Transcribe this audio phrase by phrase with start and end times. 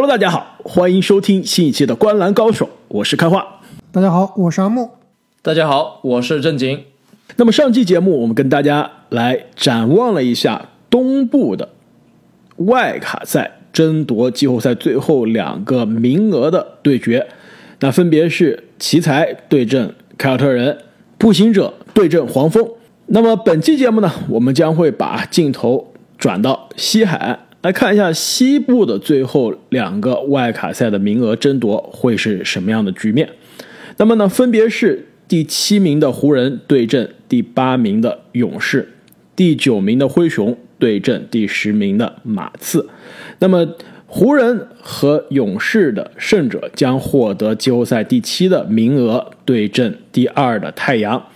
[0.00, 3.44] Hello，大家好，欢迎收听新一期的《观篮高手》，我是开花。
[3.90, 4.90] 大家好，我是阿木。
[5.42, 6.84] 大家好，我是正经。
[7.34, 11.70] 那么上期节目我们跟大家来展望了一下东部的
[12.58, 17.26] 外卡赛争夺季后赛最后两个名额的对决，
[17.80, 20.78] 那分别是奇才对阵凯尔特人，
[21.18, 22.64] 步行者对阵黄蜂。
[23.06, 33.28] 那么本期节目呢，我们将会把镜头转到西海岸，来看一下西部的最后两个外卡赛的名额争夺会是什么样的局面。
[33.96, 38.88] 那么呢，分别是第七名的湖人对阵第八名的勇士，
[39.34, 42.88] 第九名的灰熊对阵第十名的马刺。
[43.40, 43.66] 那么
[44.06, 51.26] 湖人和勇士的胜者将获得季后赛第七的名额，对阵第二的太阳。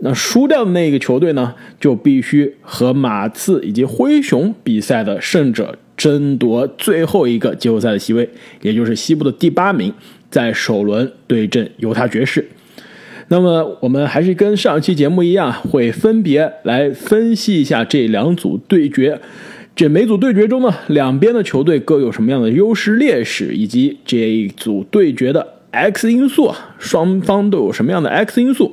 [0.00, 8.30] 那输掉的那个球队呢，就必须和马刺以及灰熊比赛的胜者争夺最后一个季后赛的席位，
[8.62, 9.92] 也就是西部的第八名，
[10.30, 12.48] 在首轮对阵犹他爵士。
[13.30, 19.20] 那么我们还是跟上期节目一样，会分别来分析一下这两组对决。
[19.74, 28.72] 这每组对决中呢，两边的球队各有什么样的优势劣势，以及这一组对决的 X 因素，双方都有什么样的 X 因素。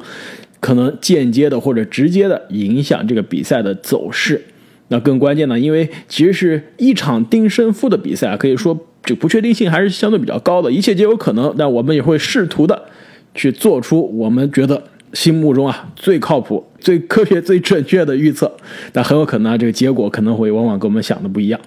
[0.65, 4.43] 可能间接的或者直接的影响这个比赛的走势。
[4.87, 11.53] 那更关键呢，因为其实是一场定胜负的比赛，可以说这不确定性还是相对比较高的，一切皆有可能。
[11.55, 12.85] 但我们也会试图的
[13.35, 14.81] 去做出我们觉得
[15.13, 18.51] 心目中啊最靠谱、最科学、最准确的预测。
[18.91, 21.61] 但很有可能啊，这个结果可能会往往跟我们想的不一样。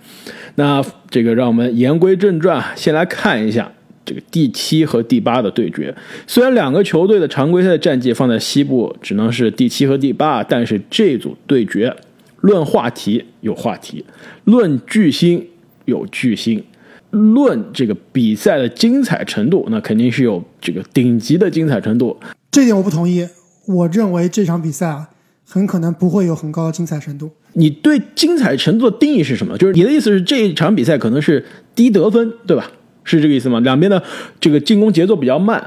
[0.57, 3.71] 那这个让我们言归正传，先来看一下。
[4.09, 5.95] 这个第七和第八的对决，
[6.27, 11.95] 虽然两个球队的常规赛战绩放在西部只能是第七和第八，但是这组对决
[12.41, 14.03] 论话题有话题，
[14.45, 15.47] 论巨星
[15.85, 16.65] 有巨星，
[17.11, 22.19] 论这个比赛的精彩程度，那肯定是有这个顶级的精彩程度。
[22.51, 23.29] 这点我不同意，
[23.67, 25.11] 我认为这场比赛啊，
[25.47, 27.31] 很可能不会有很高的精彩程度。
[27.53, 29.59] 你对精彩程度的定义是什么？
[29.59, 32.71] 就是你的意思是这一场比赛可能是低得分，对吧？
[33.09, 33.59] 是这个意思吗？
[33.61, 34.03] 两边的
[34.39, 35.63] 这个进攻节奏比较慢。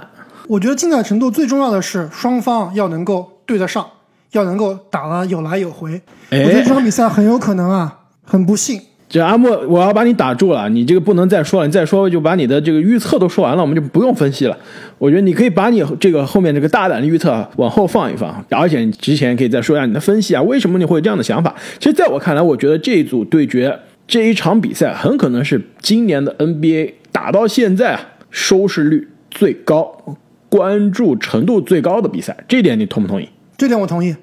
[0.47, 3.85] 我觉得精彩程度最重要的是双方要能够对得上，
[4.31, 6.01] 要能够打得有来有回。
[6.30, 8.80] 我觉得这场比赛很有可能啊，很不幸。
[9.07, 14.57] 这阿莫，我要把你打住了，你这个不能再说了，你再说就把你的这个预测都说完了，我们就不用分析了。
[14.97, 21.53] 我觉得你可以把你这个后面这个大胆的预测往后放一放，而且你之前可以再说一下你的分析啊，为什么你会有这样的想法？
[21.78, 26.94] 其实，在我看来，我觉得这一组对决这一场比赛很可能是今年的 NBA。
[27.11, 30.17] 打到现在啊，收视率最高、
[30.49, 33.27] 关注程度最高的比赛，这点你同不同意？
[33.57, 34.16] 这点我同意，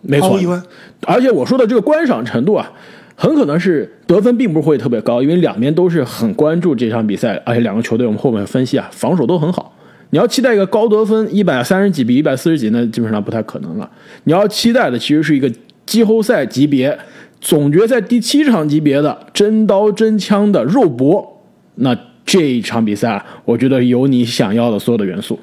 [0.00, 0.30] 没错。
[0.30, 0.62] 毫无疑问。
[1.06, 2.72] 而且我说的这个观赏程度啊，
[3.14, 9.74] 很可能是得分并不会特别高，因为两边都是很关注这场比赛，而且两个球队我们后面分析啊，防守都很好。
[10.10, 13.90] 你要期待一个高得分一百三十几比一百四十几，那基本上不太可能了。
[14.24, 15.50] 你要期待的其实是一个
[15.86, 16.98] 季后赛级别、
[17.40, 21.42] 总决赛第七场级别的真刀真枪的肉搏，
[21.76, 21.96] 那。
[22.24, 25.38] 这一场比赛啊，我觉得有你想要的所有的元素，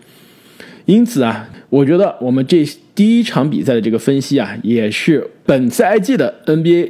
[0.86, 6.90] 因此啊，我觉得我们这第一场比赛的这个分析啊，也是本赛季的 NBA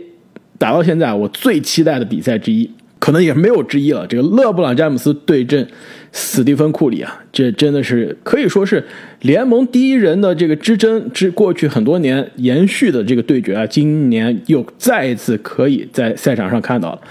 [0.57, 4.05] 打到现在我最期待的比赛之一，可能也没有之一了。
[4.07, 5.67] 这个勒布朗詹姆斯对阵
[6.11, 8.83] 斯蒂芬库里啊，这真的是可以说是
[9.21, 17.01] 联盟第一人的这个之争之过去很多年延续的这个对决啊，今年又再一次可以在赛场上看到了。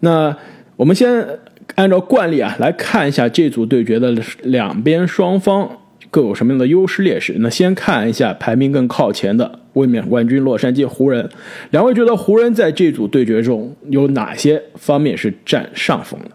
[0.00, 0.36] 那
[0.76, 1.26] 我们先。
[1.74, 4.12] 按照惯例啊，来看一下这组对决的
[4.42, 5.78] 两边双方
[6.10, 7.36] 各有什么样的优势劣势。
[7.38, 11.28] 那先看一下排名更靠前的卫冕冠军洛杉矶湖人，
[11.70, 16.30] 两位觉得湖人在这组对决中有哪些方面是占上风的？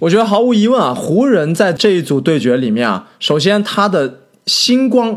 [0.00, 5.16] 我觉得毫无疑问啊，湖人在这一组对决里面啊，首先他的星光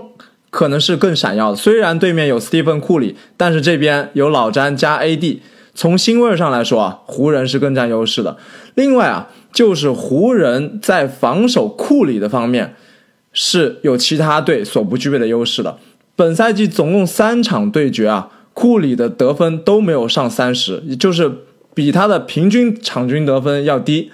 [0.50, 1.56] 可能是更闪耀的。
[1.56, 5.40] 虽然对面有斯蒂芬库里，但是这边有老詹加 AD，
[5.74, 8.38] 从星味上来说啊，湖人是更占优势的。
[8.76, 9.29] 另外啊。
[9.52, 12.76] 就是湖人，在防守库里的方面
[13.34, 15.78] 是有其他队所不具备的优势的。
[16.16, 21.32] 本赛季总共三场对决啊，库里的得分都没有上三十，也就是
[21.74, 24.12] 比他的平均场均得分要低，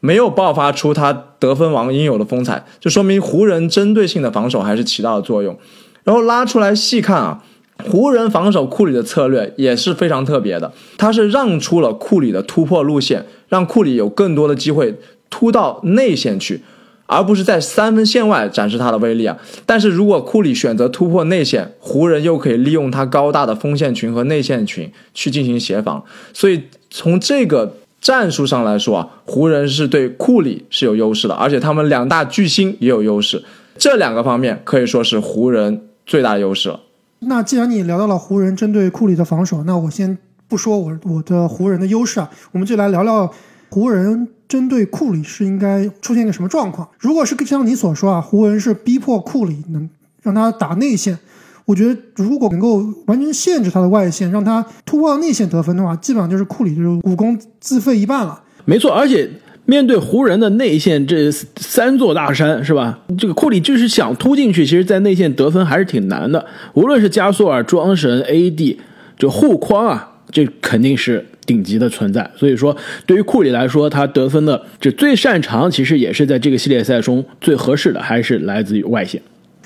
[0.00, 5.58] 没有爆发出他得分王应有的风采，就说明湖人针对性的防守还是起到了作用。
[6.04, 7.42] 然后拉出来细看啊。
[7.88, 14.94] 湖人防守库里的策略也是非常特别的，他是让出了库里的突破路线，让库里有更多的机会
[15.30, 16.62] 突到内线去，
[17.06, 19.36] 而不是在三分线外展示他的威力啊。
[19.64, 33.42] 但是如果库里选择突破内线，湖人又可以利用他高大的锋线群和内线群去进行协防，所以从这个战术上来说啊，湖人是对库里是有优势的，而且他们两大巨星也有优势，
[33.76, 36.80] 这两个方面可以说是湖人最大的优势了。
[37.20, 40.16] 那既然你聊到了湖人针对库里的防守，那我先
[40.48, 43.30] 不说我我的湖人的优势啊，我们就来聊聊
[43.68, 46.88] 湖人针对库里是应该出现一个什么状况。
[46.98, 49.88] 如果是像你所说啊，湖人是逼迫库里能
[50.22, 51.18] 让他打内线。
[51.66, 58.40] 我觉得，如果能够完全限制他的外线，让他突破内线得分的话，基本上就是库里就是武功自废一半了。
[58.64, 59.28] 没错，而且
[59.66, 63.00] 面对湖人的内线这三座大山，是吧？
[63.18, 66.46] 这个库里就是想突进去，其实，在内线得分还是挺难的。
[66.72, 68.78] 无论是加索尔、庄神、AD，
[69.18, 72.30] 就护框啊，这肯定是顶级的存在。
[72.36, 72.76] 所以说，
[73.06, 79.20] 对于库里来说，他得分的这最擅长，其实也是在这个系列赛中最合适的，还是来自于外线。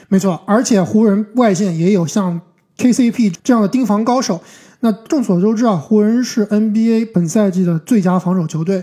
[0.09, 2.41] 没错，而且湖人外线也有像
[2.79, 4.41] KCP 这样的盯防高手。
[4.81, 8.83] 那众所周知啊，湖人是 NBA 本赛季的最佳防守球队，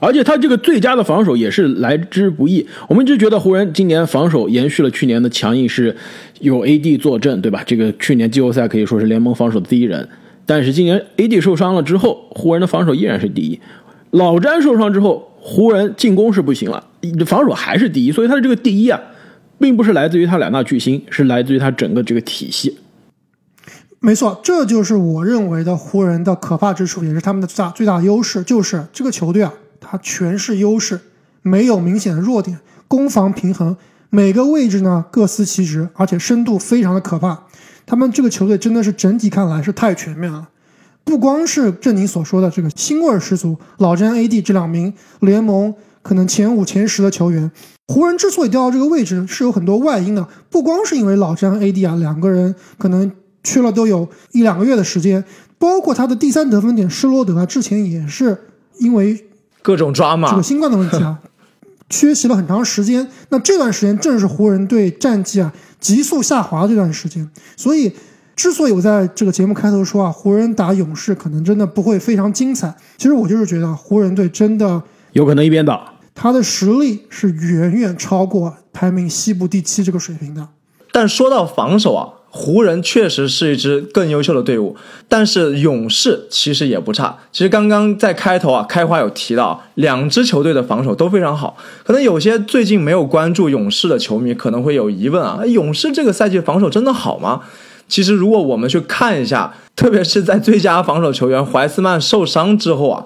[0.00, 2.66] 而且他这个最佳的防守也是来之不易。
[2.88, 5.94] 我们就觉得湖人今年防守延续了去年的强硬，是
[6.40, 7.62] 有 AD 坐镇，对吧？
[7.66, 10.08] 这个去年季后赛可以说是联盟防守的第一人。
[10.46, 13.60] 但是今年 AD 受伤了之后，湖人的防守依然是第一。
[14.10, 16.86] 老詹受伤之后，湖人进攻是不行了，
[17.26, 18.12] 防守还是第一。
[18.12, 19.00] 所以他的这个第一啊。
[19.56, 22.76] 并不是来自于他两大巨星，是来自于他整个这个体系。
[24.00, 31.00] 没错，这就是我认为的湖人的可怕之处，也是他们的最大最大优势，就是这个球队啊，它全是优势，
[31.40, 32.58] 没有明显的弱点，
[32.88, 33.74] 攻防平衡，
[34.10, 37.44] 每个位置呢各司其职，而且深度非常的可怕。
[37.86, 40.48] 他们这个球队真的是整体看来是太全面了，
[41.04, 47.50] 不光是正你所说的这个腥味十足，老詹、AD 这两名联盟可能前五、前十的球员。
[47.88, 55.22] 湖人之所以掉到这个位置，是有很多外因的，不光是因为老詹 AD 啊两个人可能缺了都有一两个月的时间，
[55.58, 58.38] 包括他的第三得分点施罗德啊，之前也是
[58.78, 59.22] 因为
[59.60, 61.18] 各种抓马这个新冠的问题啊，
[61.94, 63.06] 缺席了很长时间。
[63.28, 67.92] 那这段时间正是湖人队战绩啊急速下滑这段时间，所以
[68.34, 74.82] 之所以我在这个节目开头说啊，湖人打勇士可能真的不会非常精彩，其实我就是觉得湖人队真的
[75.12, 75.80] 有可能一边倒。
[76.14, 80.48] 他的实力是远远超过排名西部第七这个水平的。
[80.92, 84.76] 但说到防守啊，湖人确实是一支更优秀的队伍，
[85.08, 87.16] 但是勇士其实也不差。
[87.30, 91.56] 其实刚刚在开头啊，开花有提到，两支球队的防守都非常好。
[91.84, 97.42] 可能有些最近没有关注勇士的球迷可能会有疑问啊，勇士这个赛季防守真的好吗？
[97.86, 103.04] 其实如果我们去看一下，特别是在最佳防守球员怀斯曼受伤之后啊。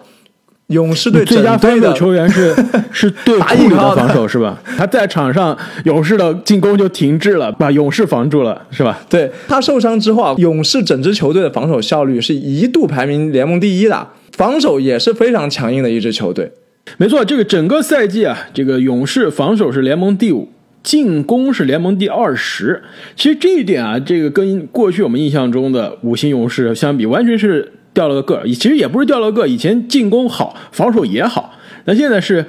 [0.69, 2.55] 勇士队最佳防守球员是
[2.93, 4.61] 是对库里的防守是吧？
[4.77, 9.01] 他在场上，勇士的进攻就停滞了，把勇士防住了是吧？
[9.09, 16.53] 对他受伤之后啊，勇士整支球队的防守效率是一度排名联盟第一的，防守也是非常强硬的一支球队。
[16.99, 20.51] 没错，这个整个赛季啊，这个勇士防守是联盟第五，
[20.83, 22.83] 进攻是联盟第二十。
[23.17, 27.73] 其实这一点啊，这个跟过去我们印象中的五星勇士相比，完全是。
[27.99, 31.53] 掉了个个，其实也不是掉了个，以前进攻好，防守也好，
[31.85, 32.47] 那现在是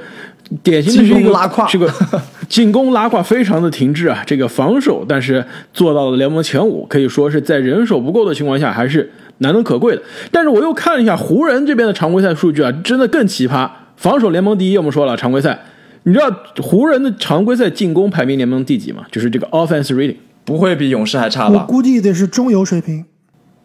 [0.62, 1.92] 典型的是一个拉胯，这个
[2.48, 4.22] 进攻拉胯非常的停滞啊。
[4.28, 5.44] 这个防守，但是
[5.74, 10.02] 做到了联盟前五，可以说是在人手不够的情况下，还是难能可贵的。
[10.32, 13.68] 但是我又看了一下湖人这边的常规赛数据啊，真的更奇葩。
[13.98, 15.60] 防守联盟第一，我们说了常规赛，
[16.04, 16.32] 你知道
[16.62, 19.04] 湖人的常规赛进攻排名联盟第几吗？
[19.12, 21.62] 就是这个 offense rating，不会比勇士还差吧？
[21.62, 23.06] 我估计得是中游水平。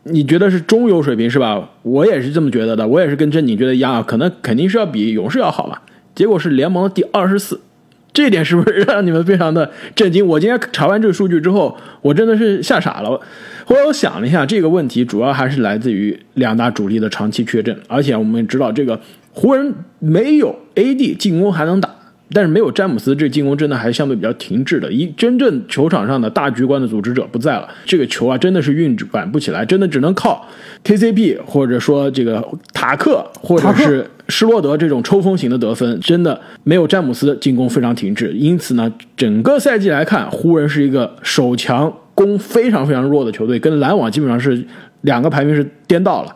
[0.05, 1.71] 你觉得是中游水平是吧？
[1.83, 5.83] 我也是这么觉得的，我也是跟真你觉得一样，可能肯定是要比勇士要好吧。
[6.15, 7.61] 结果是联盟的第二十四，
[8.13, 10.27] 这点是不是让你们非常的震惊？
[10.27, 13.21] 我今天查完这个数据之后，我真的是吓傻了。
[13.65, 19.01] 后来我想了一下，这个问题主要还是来自于两大主力的长期缺阵，而且我们知道这个
[19.33, 21.89] 湖人没有 AD 进攻还能打。
[22.33, 24.91] 但是没有詹姆斯，这进攻真的还相对比较停滞的。
[24.91, 30.45] 一真正球场上的大局观的组织者不在了，这个球啊真的是运转不起来，真的只能靠
[30.85, 38.33] KCP 或者说这个塔克或者是施罗德这种抽风型的得分，真的没有詹姆斯进攻非常停滞。
[38.33, 44.65] 因此呢，整个赛季来看，湖人是一个守强攻非常非常弱的球队，跟篮网基本上是
[45.03, 46.35] 两个排名是颠倒了。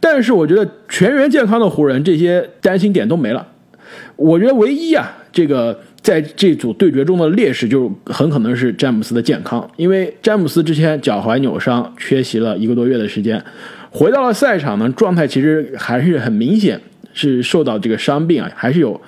[0.00, 3.46] 但是我觉得全员健康的湖人，这些担心点都没了。
[4.18, 13.40] 我觉得唯一啊，这个在这组对决中的劣势就很可能是詹姆斯的健康，因为詹姆斯之前脚踝扭伤，缺席了一个多月的时间，
[13.90, 16.80] 回到了赛场呢，状态其实还是很明显
[17.14, 19.00] 是受到这个伤病啊，还是有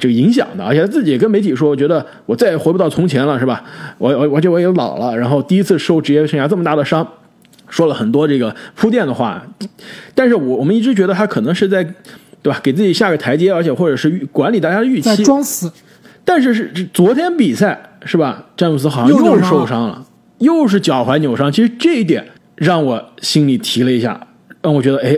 [0.00, 0.64] 这个影响的。
[0.64, 3.62] 而且他自己也跟媒体说，我觉得我再也回不到从前了，是吧？
[3.98, 7.06] 我我而且我也老了，然后第一次受职业生涯这么大的伤，
[7.68, 9.46] 说了很多这个铺垫的话，
[10.12, 11.86] 但是我我们一直觉得他可能是在。
[12.42, 12.60] 对吧？
[12.62, 15.24] 给自己下个台阶，而且或者是预管理大家的预在期。
[15.24, 15.72] 装死。
[16.24, 18.46] 但是是是昨天比赛是吧？
[18.56, 20.04] 詹姆斯好像又受伤了，
[20.38, 21.52] 又是脚踝扭伤。
[21.52, 22.26] 其实这一点
[22.56, 24.26] 让我心里提了一下，
[24.60, 25.16] 让我觉得，哎，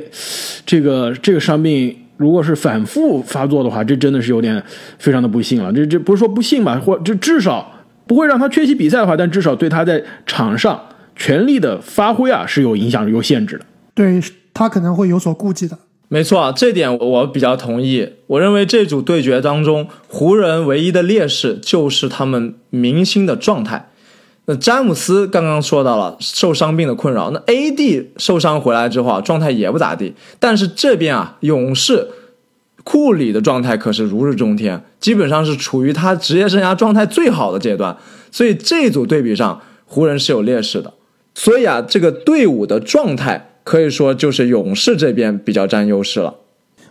[0.67, 4.63] 这个这个伤病如果是反复发作的话，这真的是有点
[4.99, 5.73] 非常的不幸了。
[5.73, 7.73] 这这不是说不幸吧，或这至少
[8.07, 10.79] 不会让他缺席比赛的话，但至少对他在场上
[11.17, 13.65] 全力的发挥啊是有影响、有限制的。
[13.95, 14.21] 对
[14.53, 15.79] 他可能会有所顾忌的。
[16.11, 18.09] 没错，这点我比较同意。
[18.29, 23.91] 我认为这组对决当中，湖人唯一的劣势就是他们明星的状态。
[24.47, 30.15] 那詹姆斯刚刚说到了受伤病的困扰，那 AD 受伤回来之后啊，状态也不咋地。
[30.39, 32.09] 但是这边啊，勇士
[32.85, 37.95] 库里的状态可是如日中天，基本上是处于他职业生涯状态最好的阶段。
[38.31, 40.95] 所以这组对比上，湖人是有劣势的。
[41.35, 46.35] 所以啊，这个队伍的状态可以说就是勇士这边比较占优势了。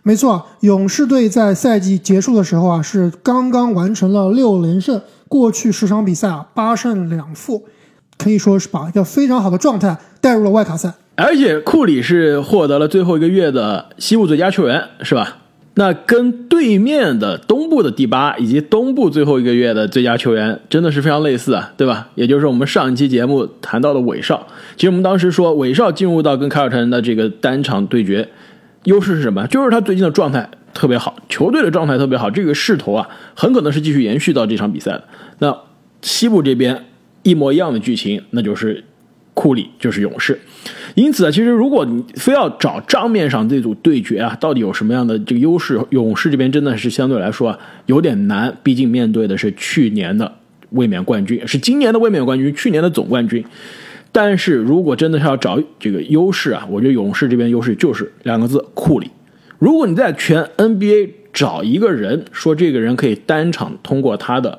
[0.03, 7.65] 没错，勇士队在赛季结束的时候啊，是刚刚完成了六连胜，过去十场比赛啊八胜两负，
[8.19, 10.93] 可以说是把一个非常好的状态带入了外卡赛。
[11.15, 15.37] 而且库里是获得了最后一个月的西部最佳球员，是吧？
[15.79, 22.09] 那跟对面的东部的第八以及东部最后一个月的最佳球员真的是非常类似啊，对吧？
[22.15, 24.47] 也就是我们上一期节目谈到的韦少。
[24.75, 28.27] 其实我们当时说韦少进入到跟凯尔特人的这个单场对决，
[28.85, 29.45] 优势是什么？
[29.45, 35.03] 就是他最近的状态特别好，球队的状态特别好，这个势头啊，很可能是继续延续到这场比赛的。
[35.37, 35.55] 那
[36.01, 36.85] 西部这边
[37.21, 38.83] 一模一样的剧情，那就是
[39.35, 40.39] 库里就是勇士。
[40.97, 50.33] 因此啊，其实如果你非要找账面上这组对决啊，到底有什么样的这个优势，勇士这边真的是相对来说啊有点难，毕竟面对的是去年的
[50.71, 53.45] 卫冕冠军，是今年的卫冕冠军，去年的总冠军。
[54.11, 59.11] 但是如果真的是要找这个优势啊，我觉得勇士这边优势就是两个字：库里。
[59.59, 64.57] 如果你在全 NBA 找一个人，说这个人可以单场通过他的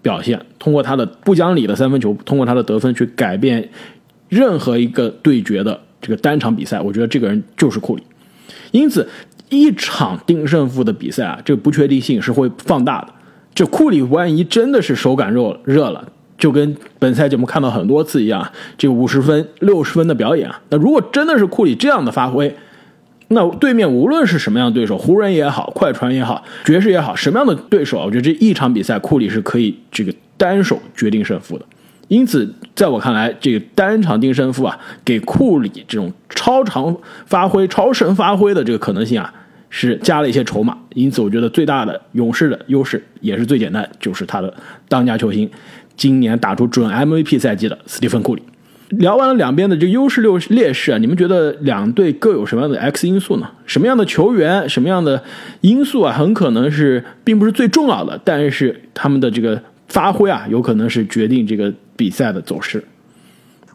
[0.00, 3.68] 表现，通过他的不讲理的三分球，通过他的得分去改变
[4.32, 8.02] 任何一个对决的这个单场比赛，我觉得这个人就是库里。
[8.70, 9.06] 因此，
[9.50, 13.08] 一场定胜负的比赛啊，这个不确定性是会放大的。
[13.54, 16.02] 这库里万一真的是手感热热了，
[16.38, 22.56] 就跟本赛季我们看到很多次一样，这五十分、六十分的表演啊，那如果真的是库里这样的发挥，
[23.28, 31.66] 那对面无论是什么样的对手，湖人也好，快船也好，爵士也好，什么样的对手啊，我觉得这一场比赛库里是可以这个单手决定胜负的。
[32.12, 39.32] 因此，在我看来，这个单场定胜负啊，给库里这种超常发挥、超神发挥的这个可能性啊，
[39.70, 40.76] 是加了一些筹码。
[40.92, 44.52] 因此，我觉得最大的勇士的优势也是最简单，就是他的
[44.90, 45.50] 当家球星，
[45.96, 48.42] 今年打出准 MVP 赛季的斯蒂芬库里。
[48.90, 53.48] 聊完了两边的这个优势六劣势啊，你们觉得两队各有什么样的 X 因素呢？
[53.64, 55.24] 什么样的球员、什么样的
[55.62, 62.82] 因素啊，很可能是并不是最重要的，但是他们的这个发挥啊，有可能是决定这个比赛的走势。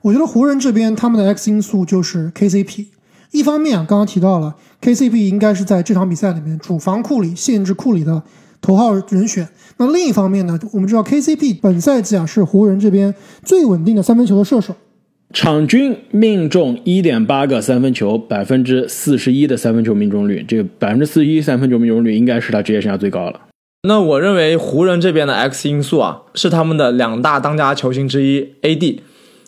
[0.02, 2.86] 我觉得湖人这边他们的 X 因素就是 KCP。
[3.32, 8.24] 一方面啊，刚刚提到了 KCP 应该是在这场比赛里面主防库里、限制库里的
[8.62, 9.48] 头号人选。
[9.78, 14.76] 那另一方面呢，我们知道 KCP 本赛季啊是湖人这边最稳定的三分球的射手。
[15.34, 23.42] 场均命中一点八个三分球，百分之四十一的三分球命中率，这个百分之四十一三分球命中率应该是他职业生涯最高了。
[23.88, 29.00] 那我认为湖人这边的 X 因素啊，是他们的两大当家球星之一 AD。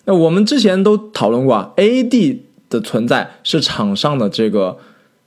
[0.06, 2.38] 那我们之前都讨论过啊，AD
[2.70, 4.78] 的存在是场上的这个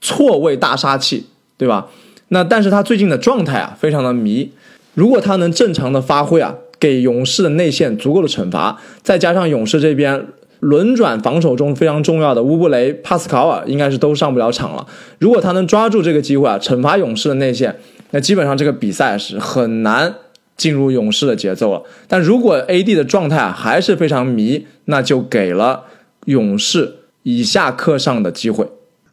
[0.01, 1.27] 错位大杀器，
[1.57, 1.87] 对吧？
[2.29, 4.51] 那但是他最近的状态啊，非常的迷。
[4.95, 10.25] 如果他能正常的发挥啊，给勇士的内线足够的惩罚，再加上勇士这边
[10.59, 14.87] 轮转防守中非常重要的乌布雷、帕斯考尔，应该是都上不了场了。
[15.19, 17.75] 如果他能抓住这个机会啊，惩罚勇士的内线，
[18.13, 20.13] 那基本上这个比赛是很难
[20.55, 21.81] 进入勇士的节奏了。
[22.07, 25.85] 但如果 AD 的状态啊还是非常迷，那就给了
[26.25, 28.69] 勇士以下课上的机会。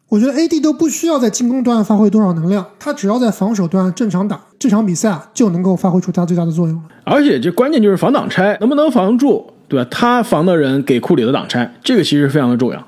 [0.09, 6.83] 我觉得 AD 都不需要在进攻端发挥多少能量，他只要在防守端正常打，这场比赛啊就能够发挥出他最大的作用了。
[7.05, 9.87] 而且这关键就是防挡拆能不能防住，对吧？
[9.89, 12.87] 他防的人给库里的挡拆，这个其实非常的重要。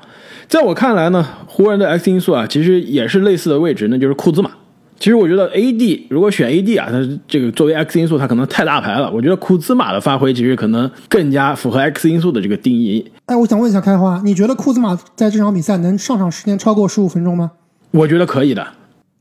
[0.50, 4.52] 在我看来呢，湖人的 X 因素啊，其实也是类似的位置，那就是库兹马。
[5.00, 9.12] 其实我觉得 AD 如果选 AD 啊，他这个作为 X 因素，他可能太大牌了。
[9.12, 13.12] 我觉得库兹马的发挥其实可能更加符合 X 因素的这个定义。
[13.26, 17.52] 哎，我想问一下开花，你觉得库兹马在这场比赛能上场时间超过十五分钟吗？
[17.92, 18.66] 我觉得可以的。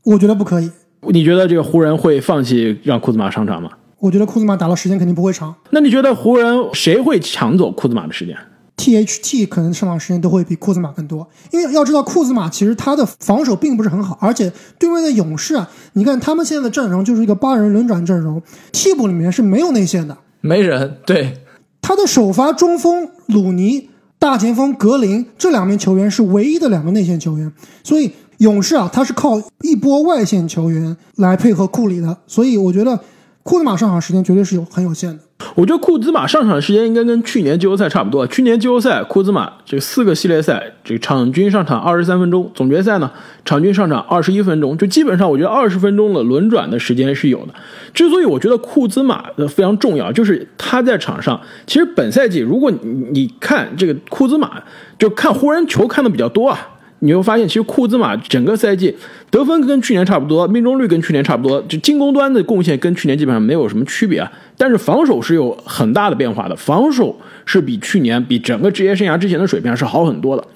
[0.03, 0.71] 我觉得不可以。
[1.09, 3.69] 你觉得这个湖人会放弃让库兹马上场吗？
[3.99, 5.53] 我觉得库兹马打了时间肯定不会长。
[5.71, 8.37] 那你觉得湖人谁会抢走库兹马的时间？
[8.83, 18.41] THT 可能上场时间都会比库兹马更多，因为要知道库兹马其实他的防守并不是很好，而且对面的勇士啊，你看他们现在的阵容就是一个八人轮转阵容，
[18.73, 20.97] 替补里面是没有内线的，没人。
[21.05, 21.37] 对，
[21.81, 27.49] 他的首发中锋鲁尼、大前锋格林这两名球员是唯一的两个内线球员，
[27.85, 32.99] 所以勇士啊，他是靠一波外线球员来配合库里的，所以我觉得
[33.43, 35.22] 库兹马上场时间绝对是有很有限的。
[35.55, 38.25] 我觉得库兹马上场的时间应该跟去年季后赛差不多。
[38.27, 43.11] 去年季后赛库兹马这四个系列赛，这个场均上场二十三分钟，总决赛呢
[43.43, 47.53] 场均上场二十一分钟，就基本上我觉得二十分钟的轮转的时间是有的。
[47.93, 54.63] 之所以我觉得库兹马的非常重要，就是他在场上，其实本赛季如果你看这个库兹马，
[54.97, 56.69] 就看湖人球看的比较多啊。
[57.03, 58.95] 你会发现，其实库兹马整个赛季
[59.29, 64.31] 得分跟去年差不多，命中率跟去年差不多，就进攻端的贡献跟去年基本上没有什么区别啊。
[64.57, 67.13] 但是防守是有很大的变化的，防守
[67.45, 70.47] 是比去年、比整个职业生涯之前的水平是好很多的。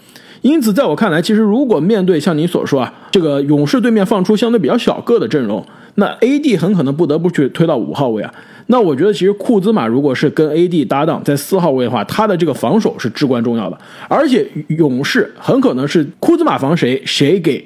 [0.42, 8.34] 因此，在我看来，其实如果面对像你所说啊，这个勇士对面放出相对比较小个的阵容，那 AD 很可能不得不去推到五号位啊。
[8.70, 13.78] 那我觉得，其实库兹马如果是跟 AD 搭档在四号位的话，他的这个防守是至关重要的。
[14.10, 17.66] 而且勇士很可能是库兹马防谁，谁给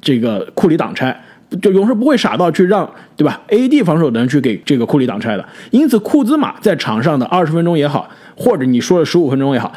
[0.00, 1.18] 这个库里挡拆，
[1.62, 5.48] 就勇士不会傻到去让对吧？AD 防守的人去给这个库里挡拆的。
[5.70, 9.72] 因此，库兹马在场上的二十分钟也好，或者你说的十五分钟也好，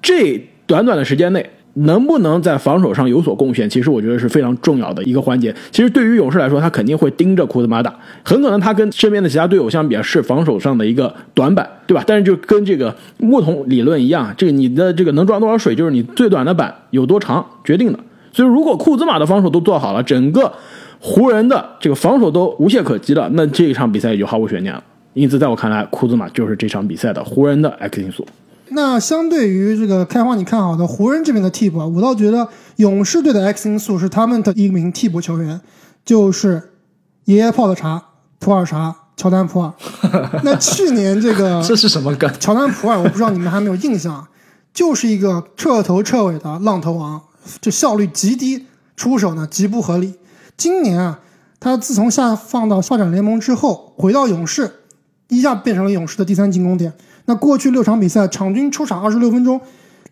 [0.00, 1.50] 这短短的时间内。
[1.84, 3.68] 能不能在防守上有所贡献？
[3.68, 5.54] 其实我觉得是非常重要的一个环节。
[5.70, 7.94] 其实对于勇士来说，他肯定会盯着库兹马打，
[8.24, 12.02] 很可能他跟身边的其他队友相比啊是防守上的一个短板，对吧？
[12.06, 17.98] 但是就跟这个木桶理论一样，这个你的这个能装多少水，就是你最短的板有多长决定的。
[18.32, 20.52] 所以如果库兹马的防守都做好了，整个
[21.00, 24.82] 湖人的这个防守都无懈可击了，那这一场比赛也就毫无悬念了。
[25.14, 28.26] 因此，在我看来，库兹马就是这场比赛的湖人的 X 因素。
[28.70, 35.60] 那相对于这个开荒你看好的湖人这边的替补啊，我倒觉得勇士队的 X 因素是他们的一名替补球员，
[36.04, 36.72] 就是
[37.24, 38.02] 爷爷泡的茶
[38.38, 39.74] 普洱茶乔丹普洱。
[40.44, 42.30] 那去年这个 这是什么梗？
[42.38, 44.28] 乔丹普洱，我不知道你们还没有印象，
[44.72, 47.20] 就是一个彻头彻尾的浪头王，
[47.60, 50.14] 这效率极低，出手呢极不合理。
[50.56, 51.20] 今年啊，
[51.58, 54.70] 他自从下放到发展联盟之后，回到勇士，
[55.28, 56.92] 一下变成了勇士的第三进攻点。
[57.28, 59.60] 那过去六场比赛，场均出场二十六分钟，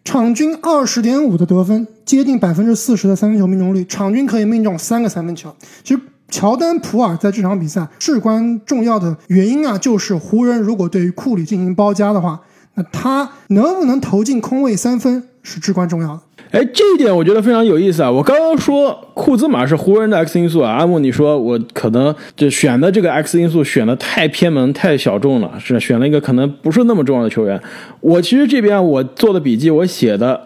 [0.05, 5.51] 场均二十点五的得分，接近百分之四十的三分球命中率，场均可以命中三个三分球。
[5.83, 12.39] 其实乔丹普尔在这场比赛至关重要的原因啊，就是湖人如果对于库里进行包夹的话，
[12.75, 16.21] 那他能不能投进空位三分是至关重要的。
[16.51, 18.11] 哎，这一点我觉得非常有意思啊！
[18.11, 27.61] 我刚刚说库兹马是湖人的 X 因素啊，阿木你说我可能就选的这个 X 因素选的太偏门、太小众了，是选了一个可能不是那么重要的球员。
[28.01, 30.41] 我其实这边我做的笔记，我写的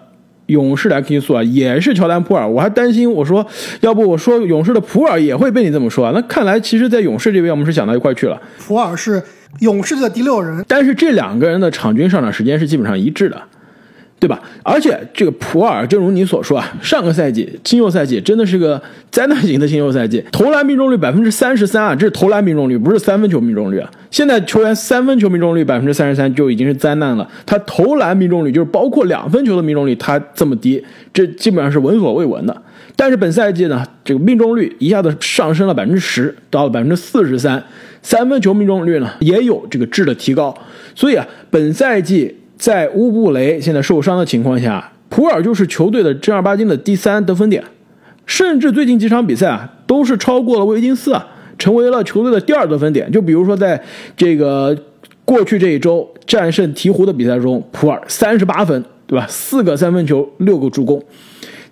[0.46, 2.46] 勇士的 X 因素啊，也是乔丹普尔。
[2.46, 3.46] 我还担心，我说
[3.80, 6.12] 要不我说勇士的普尔也会被你这么说啊。
[6.14, 8.40] 那看来其实，在勇士这边我们是想到一块去了。
[8.58, 9.22] 普尔是
[9.60, 13.40] 勇士的第六人，但是这两个人的场均上场时间是基本上一致的。
[14.20, 14.38] 对吧？
[14.62, 18.80] 而且这个普尔，正如你所说啊，上个赛季新秀赛季真的是个
[19.10, 23.90] 灾难型的新秀赛季， 投篮命中率百分之三十三啊，这是投篮命中率，不是三分球命中率啊。
[24.10, 32.62] 现在球员三分球命中率百分之三十三就已经是灾难了，他投篮命中率就是包括两分球的命中率，他这么低，这基本上是闻所未闻的。
[32.94, 37.64] 但是本赛季呢，这个命中率一下子上升了百分之十，到了百分之四十三，
[38.02, 40.54] 三分球命中率呢也有这个质的提高，
[40.94, 42.36] 所以啊，本赛季。
[42.60, 47.64] 在乌布雷现在受伤的情况下，普尔就是球队的正儿八经的第三得分点，
[48.26, 51.26] 甚至最近几场比赛啊，都是超过了威金斯啊，
[51.58, 53.10] 成为了球队的第二得分点。
[53.10, 53.82] 就比如说在
[54.14, 54.76] 这个
[55.24, 59.26] 过去这一周战胜鹈鹕的比赛中，普尔三十八分，对吧？
[59.26, 61.02] 四个三分球，六个助攻。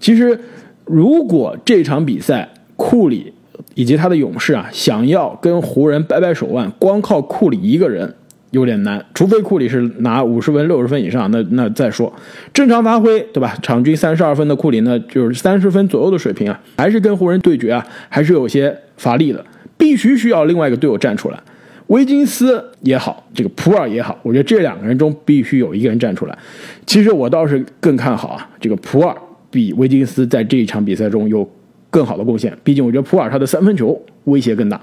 [0.00, 0.40] 其实，
[0.86, 3.34] 如果这场比赛库里
[3.74, 8.14] 以及他的勇士啊，想要跟湖人掰掰手腕，光靠库里一个人。
[8.50, 12.12] 有点难，除非库里是拿五十分、六十分以上，那那再说。
[12.52, 13.54] 正常发挥，对吧？
[13.62, 19.44] 场均三十二分的库里呢，就是三十分左右的水平啊，还是跟湖人对决啊，还是有些乏力的。
[19.76, 21.38] 必须需要另外一个队友站出来，
[21.86, 26.36] 威金斯也好，这个普尔也好，我觉得这两个人中必须有一个人站出来。
[26.84, 29.14] 其实我倒是更看好啊，这个普尔
[29.52, 31.48] 比威金斯在这一场比赛中有
[31.90, 32.52] 更好的贡献。
[32.64, 34.80] 毕竟我觉得普尔他的三分球威胁更大，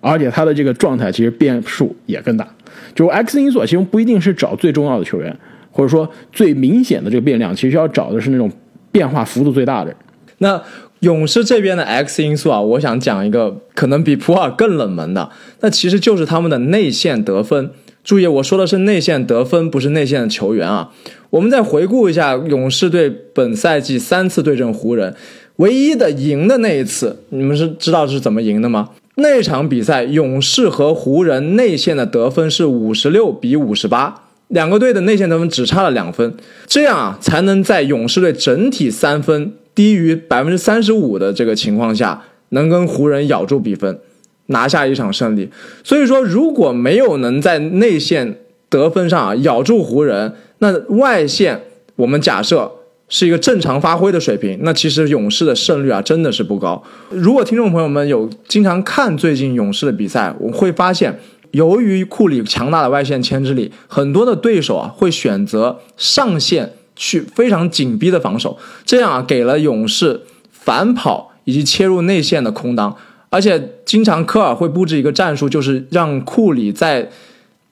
[0.00, 2.46] 而且他的这个状态其实变数也更大。
[2.94, 5.36] 就 X 因素其实不一定是找最重要的球员，
[5.70, 8.50] 或者说最明显的这个变量，其实要找的是那种
[8.90, 9.94] 变化幅度最大的。
[10.38, 10.60] 那
[11.00, 15.30] 勇士这边的 X 因素啊，我想讲一个可能比普尔更冷门的，
[15.60, 17.70] 那其实就是他们的内线得分
[18.02, 20.90] 注意，我说的是内线得分，不是内线的球员啊。
[21.30, 25.14] 我们再回顾一下勇士队本赛季三次对阵湖人，
[25.56, 28.90] 唯一的赢的那一次，你们是知道是怎么赢的吗？
[29.20, 36.34] 那场比赛，勇士和湖人内线的得分是五十六比五十八，两个队的内线得分只差了两分，
[36.68, 43.98] 这样啊才能在勇士队整体三分低于百分之三十五的这个情况下，能跟湖人咬住比分，
[44.46, 45.50] 拿下一场胜利。
[45.82, 48.36] 所以说，如果没有能在内线
[48.68, 51.62] 得分上啊咬住湖人，那外线
[51.96, 52.70] 我们假设。
[53.08, 56.82] 是一个正常发挥的水平，那其实勇士的胜率啊真的是不高。
[57.08, 61.18] 如果听众朋友们有经常看最近勇士的比赛，我会发现，
[61.52, 72.94] 由于库里强大的外线牵制力，很多的对手啊会选择上线去非常紧逼的防守，这样啊给了勇士反跑以及切入内线的空当，
[73.30, 77.10] 而且经常科尔会布置一个战术，就是让库里在。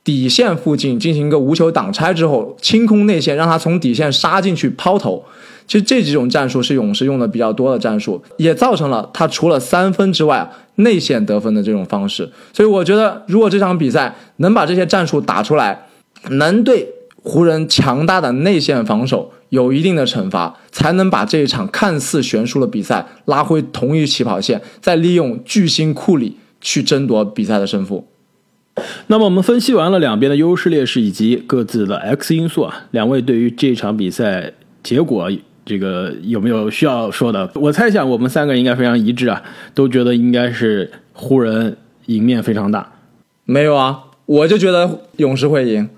[0.07, 5.25] 底线附近进行一个无球挡拆之后，清空内线，让他从底线杀进去抛投。
[5.66, 12.31] 其实这几种战术是勇士用的比较多的战术，也造成了他除了三分之外，内线得分的这种方式。
[12.53, 15.88] 所以我觉得，如果这场比赛能把这些战术打出来，
[16.31, 16.88] 能对
[17.25, 28.07] 湖人强大的内线防守有一定的惩罚，才能把这一场看似悬殊的比赛拉回同一起跑线，再利用巨星库里去争夺比赛的胜负。
[29.06, 35.30] 那么我们分析完了两边的优势劣势以及各自的 X 因素啊，两位对于这场比赛结果
[35.64, 37.50] 这个有没有需要说的？
[37.54, 39.42] 我猜想我们三个应该非常一致啊，
[39.74, 42.92] 都觉得应该是湖人赢面非常大。
[43.44, 45.88] 没有啊，我就觉得勇士会赢。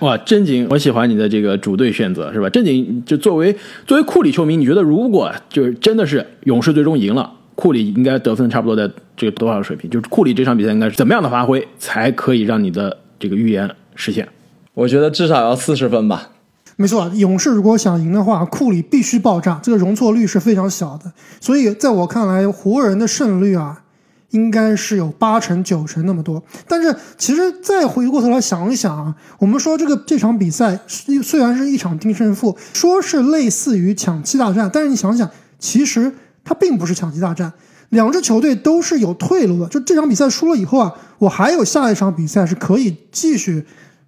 [0.00, 2.48] 哇，正经，我喜欢你的这个主队选择是吧？
[2.48, 3.54] 正经，就作为
[3.86, 7.30] 作为库里球迷，你觉得如果就是真的是勇士最终赢了？
[7.54, 9.90] 库里应该得分差不多在这个多少水平？
[9.90, 14.26] 就是库里这场比赛应该是怎么样的发挥，才可以让你的这个预言实现？
[14.72, 16.30] 我觉得至少要四十分吧。
[16.76, 21.12] 没错，勇士如果想赢的话，库里必须爆炸，这个容错率是非常小的。
[21.38, 23.82] 所以在我看来，湖人的胜率啊，
[24.30, 26.42] 应该是有八成九成那么多。
[26.66, 30.80] 但是其实再回过头来想一想啊，我们说这个这场比赛
[31.22, 36.10] 虽然是一场定胜负，说是类似于抢七大战，但是你想想，其实。
[36.42, 37.52] 它并不是抢七大战，
[37.90, 39.68] 两支球队都是有退路的。
[39.68, 43.64] 就这场比赛输了以后啊，我还有下一场比赛是可以继续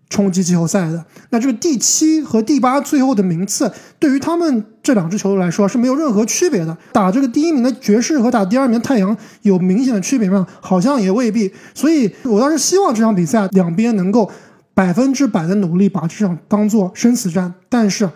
[0.09, 1.05] 冲击季后赛的。
[1.31, 6.77] 那这个第七和第八最后的名次，对于他们这两支球队来说是没有任何区别的。
[6.93, 10.47] 打这个第一名的爵士和打第二名太阳有明显的区别吗？
[10.61, 11.53] 好像也未必。
[11.75, 14.31] 所以我倒是希望这场比赛两边能够
[14.75, 18.09] 百分之百的努力把这场当做生死战，但是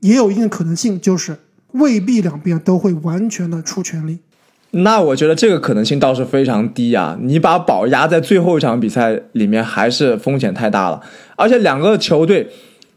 [0.00, 1.36] 也有一定的可能性就是。
[1.72, 4.18] 未必两边都会完全的出全力，
[4.70, 7.18] 那我觉得这个可能性倒是非常低啊！
[7.22, 11.00] 你把宝压在最后一场比赛里面，还是风险太大了。
[11.36, 12.48] 而且两个球队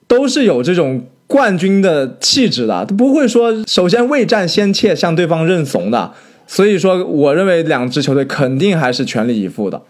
[0.08, 6.12] 都是有这种冠军的气质的，他不会说首先未战先怯向对方认怂的。
[6.46, 9.82] 所以说，我认为两支球队肯定还是全力以赴的。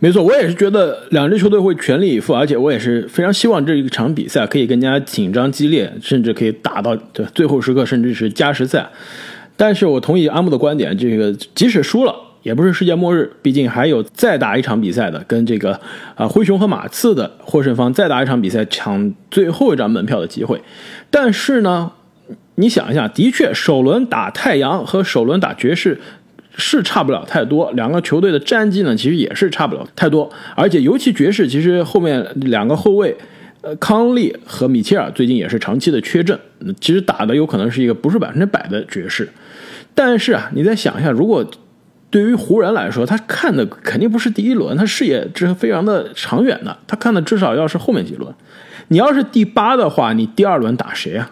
[0.00, 8.90] 没错，我也是觉得两支球队会全力以赴，而且我也是非常希望这一场比赛可以更加紧张激烈，甚至可以打到对最后时刻，甚至是加时赛。
[9.56, 15.78] 但是我同意阿木的观点，这个即使输了也不是世界末日，毕竟还有再打一场比赛的，跟这个
[16.14, 20.60] 啊灰熊和马刺的获胜方再打一场比赛，抢最后一张门票的机会。
[21.10, 21.92] 但是呢，
[22.56, 26.00] 你想一下，的确首轮打太阳和首轮打爵士。
[26.54, 30.30] 是差不了太多，两个球队的战绩呢，其实也是差不了太多。
[30.54, 33.16] 而且尤其爵士，其实后面两个后卫，
[33.62, 36.38] 呃，康利和米切尔最近也是长期的缺阵，
[36.78, 39.26] 其实打的有可能是一个不是百分之百的爵士。
[39.94, 41.44] 但是啊，你再想一下，如果
[42.10, 48.32] 对于湖人来说，他看的肯定不是第一轮，他视野是非常的长远的，他看的至少要是后面几轮。
[48.88, 51.30] 你要是第八的话，你第二轮打谁啊？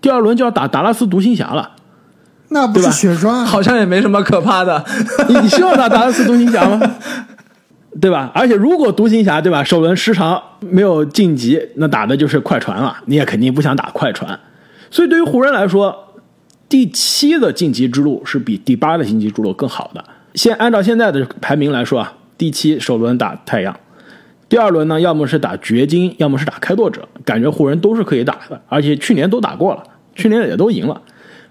[0.00, 1.72] 第二轮就要打达拉斯独行侠了。
[2.48, 4.84] 那不是血栓，好像也没什么可怕的。
[5.28, 6.80] 你你希望打达拉斯独行侠吗？
[8.00, 8.30] 对吧？
[8.34, 12.96] 而且如果独行侠对吧，首轮失常没有晋级，那打的就是快船了。
[13.06, 14.38] 你也肯定不想打快船。
[14.90, 16.03] 所以对于湖人来说，
[16.74, 20.04] 第七的晋级之路是比第八的晋级之路更好的。
[20.34, 23.78] 先按照现在的排名来说啊，第七首轮打太阳，
[24.48, 29.84] 第二轮呢，要么是打掘金，要么是打开拓者，感觉湖人都是可以打的，而且去年都打过了，
[30.16, 31.00] 去年也都赢了。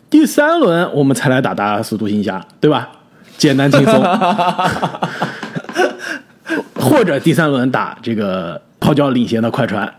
[0.09, 2.89] 第三轮我们才来打达拉斯独行侠，对吧？
[3.37, 4.03] 简单轻松。
[6.75, 9.89] 或者第三轮打这个泡脚领先的快船。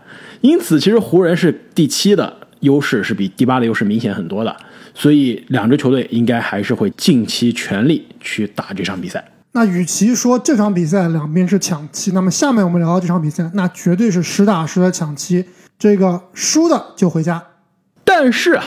[0.41, 4.55] 因此，其实湖人是第七的优势是比第八的优势明显很多的。
[4.95, 9.23] 所以，两支球队应该还是会尽其全力去打这场比赛。
[9.51, 15.45] 那与其说这场比赛两边是抢七，那么下面我们聊到这场比赛，那绝对是实打实的抢七，
[15.77, 17.43] 这个输的就回家。
[18.03, 18.63] 但是啊，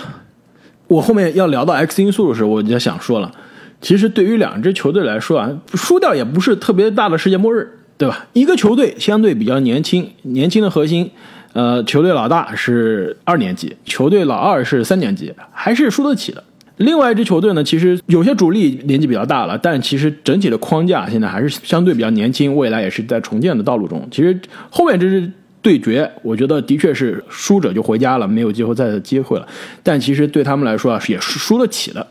[0.86, 3.32] 我后面要聊到 X 因素的时候，我就想说了，
[3.80, 8.26] 其实对于两支球队来说啊，输掉也不是特别大的世界末日，对吧？
[8.34, 11.10] 一个球队相对比较年轻，年轻的核心，
[11.58, 16.44] 呃，球队老大是二年级，球队老二是三年级，还是输得起的。
[16.76, 24.06] 另外一支球队呢，其实有些主力年纪比较大了，但其实整体的框架现在还是相对比较年轻，未来也是在重建的道路中。
[24.08, 24.40] 其实
[24.70, 25.28] 后面这支
[25.60, 29.48] 对决，我觉得的确是输者就回家了，没有季后赛的机会了。
[29.82, 32.06] 但其实对他们来说啊，也是输得起的。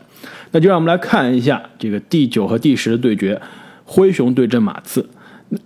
[0.50, 3.40] 那就让我们来看一下这个第九和第十的对决，
[3.86, 5.08] 灰熊对阵马刺。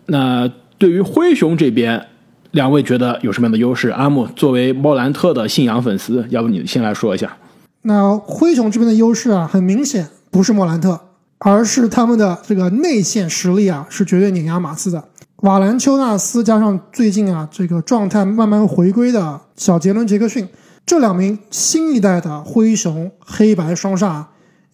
[0.06, 2.06] 那对于灰熊这边，
[2.52, 3.88] 两位觉得有什么样的优势？
[3.88, 7.36] 阿木作为莫兰特的信仰粉丝，要不你先来说一下。
[7.82, 11.00] 那灰熊这边的优势啊，很明显不是莫兰特，
[11.38, 15.02] 而是他们的这个内线实力啊，是绝对碾压马刺的。
[15.38, 20.46] 瓦兰丘纳斯加上最近啊这个状态慢慢回归的小杰伦杰克逊，
[20.84, 24.22] 这两名新一代的灰熊黑白双煞，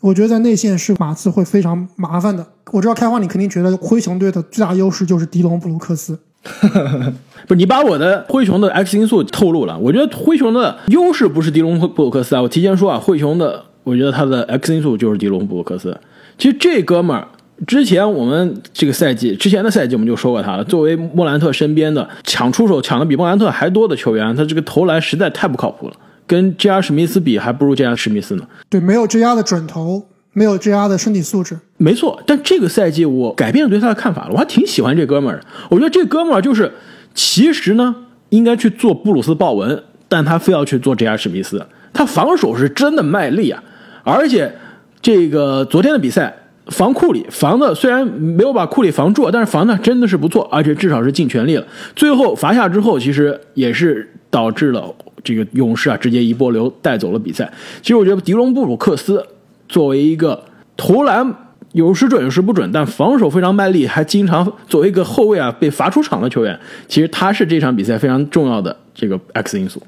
[0.01, 2.45] 我觉得在内线是马刺会非常麻烦的。
[2.73, 6.19] 我知道开花你肯定觉得灰熊队的最大优势就是迪隆布鲁克斯。
[7.47, 9.79] 不是你把我的灰熊的 X 因素透露了。
[9.79, 15.99] 我觉得灰熊的优势不是迪隆布鲁克斯啊，我提前说啊，灰熊的我觉得他的 X 因素就是迪隆布鲁克斯。
[16.37, 17.27] 其实这哥们儿
[17.67, 25.95] 之前我们这个赛季之前的赛季我们就说过他了，作为莫兰特身边的抢出手抢的比莫兰特还多的球员，他这个投篮实在太不靠谱了，
[26.27, 26.81] 跟 J.R.
[26.81, 27.97] 史密斯比还不如 J.R.
[27.97, 28.47] 史密斯呢。
[28.69, 29.35] 对，没有 J.R.
[29.35, 30.07] 的准头。
[30.33, 30.89] 没有 J.R.
[30.89, 32.23] 的身体素质，没错。
[32.25, 35.41] 但这个赛季我改变了对他的看法了，我还挺喜欢这哥们儿。
[35.69, 36.71] 我觉得这哥们儿就是，
[37.13, 37.95] 其实呢
[38.29, 41.17] 应该去做布鲁斯鲍文，但他非要去做 J.R.
[41.17, 41.67] 史密斯。
[41.93, 43.61] 他防守是真的卖力啊，
[44.05, 44.55] 而且
[45.03, 46.33] 这个昨天的比赛
[46.67, 51.67] 防库里防的虽然没有把库里防住，但是防的真的是不错，而且至少是尽全力了。
[51.97, 57.51] 最后罚下之后，其实也是导致了这个勇士啊直接一波流带走了比赛。
[57.83, 59.25] 其实我觉得迪隆布鲁克斯。
[59.69, 60.45] 作为一个
[60.77, 61.35] 投篮
[61.73, 69.83] 有时准有时不准，但防守非常卖力，还经常作为一个后卫啊被罚出场的球员，其实他是这场比赛非常重要的这个 X 因素。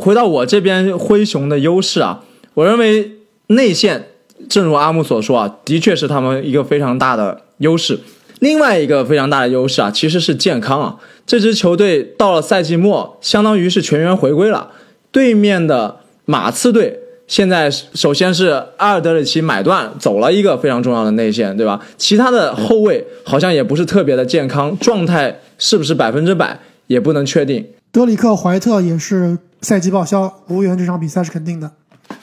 [0.00, 3.12] 回到我这边灰熊的优势啊，我认为
[3.46, 4.06] 内线，
[4.48, 8.00] 正如阿木所说啊，的确是他们一个非常大的优势。
[8.40, 10.96] 另外一个非常大的优势啊，其实是健康啊。
[11.24, 14.72] 这支球队到了赛季末，相当于是全员回归了。
[15.12, 16.98] 对面的马刺队。
[17.32, 21.80] 现在首先是阿尔德里奇买断走了一个非常重要的内线，对吧？
[21.96, 27.66] 其他的后卫好像也不是特别的健康，状态是不是百分之百也不能确定。
[27.90, 31.70] 德里克怀特也是赛季报销，无缘这场比赛是肯定的。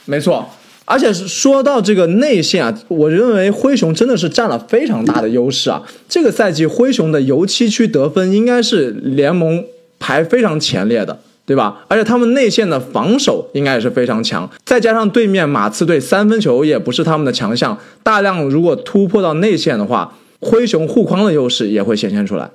[0.04, 0.48] 没错，
[0.84, 5.82] 而且是说到这个内线啊，我认为灰熊真的是占了非常大的优势啊。
[6.08, 9.64] 这个赛季灰熊的油漆区得分应该是联盟
[9.98, 11.18] 排非常前列的。
[11.50, 11.84] 对吧？
[11.88, 22.48] 而且他们内线的防守应该也是非常强，再加上对面马刺队三分球也不是他们的强项，大量如果突破到内线的话，灰熊护框的优势也会显现出来。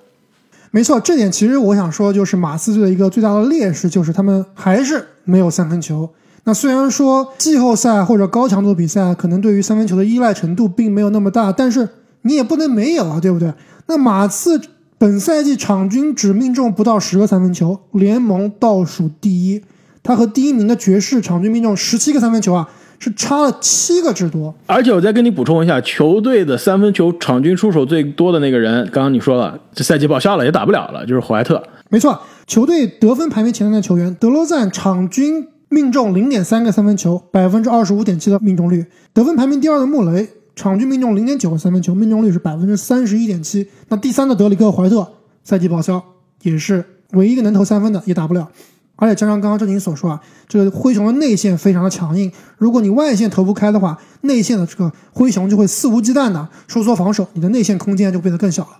[0.72, 6.10] 没错，这点其实我想说，就是马刺队的一个最大的劣势，就是他们还是没有三分球。
[6.46, 11.90] 那虽然说季后赛或者高强度比赛可能对于三分球的依赖程度并没有那么大，但是
[12.22, 13.54] 你也不能没有啊，对不对？
[13.88, 14.62] 那马刺。
[14.98, 19.62] 本赛季场均只命中不到十个三分球，联盟倒数第一。
[20.02, 24.56] 他和第一名的爵士场均命中十七个三分球啊，是差了七个之多。
[24.68, 31.62] 而且我再跟你补充一下，球队的三分球场均出手最多的那个人，刚刚你说了，这赛季报销了，也打不了了，就是怀特。
[31.90, 38.86] 没错，球队得分排名前三的球员，德罗赞场均命中零点三个三分球，百分之二十五点七的命中率。
[39.14, 40.30] 得分排名第二的穆雷。
[40.56, 43.68] 场均命中零点九个三分球，命中率是百分之三十一点七。
[43.90, 45.06] 那第三的德里克怀特
[45.44, 46.02] 赛季报销，
[46.44, 48.50] 也是唯一一个能投三分的，也打不了。
[48.96, 58.78] 而且加上刚刚正经所说啊，这个灰熊的内线非常的强硬，如果你外线投不开的话，内线的这个灰熊就会肆无忌惮的收缩防守，你的内线空间就变得更小了。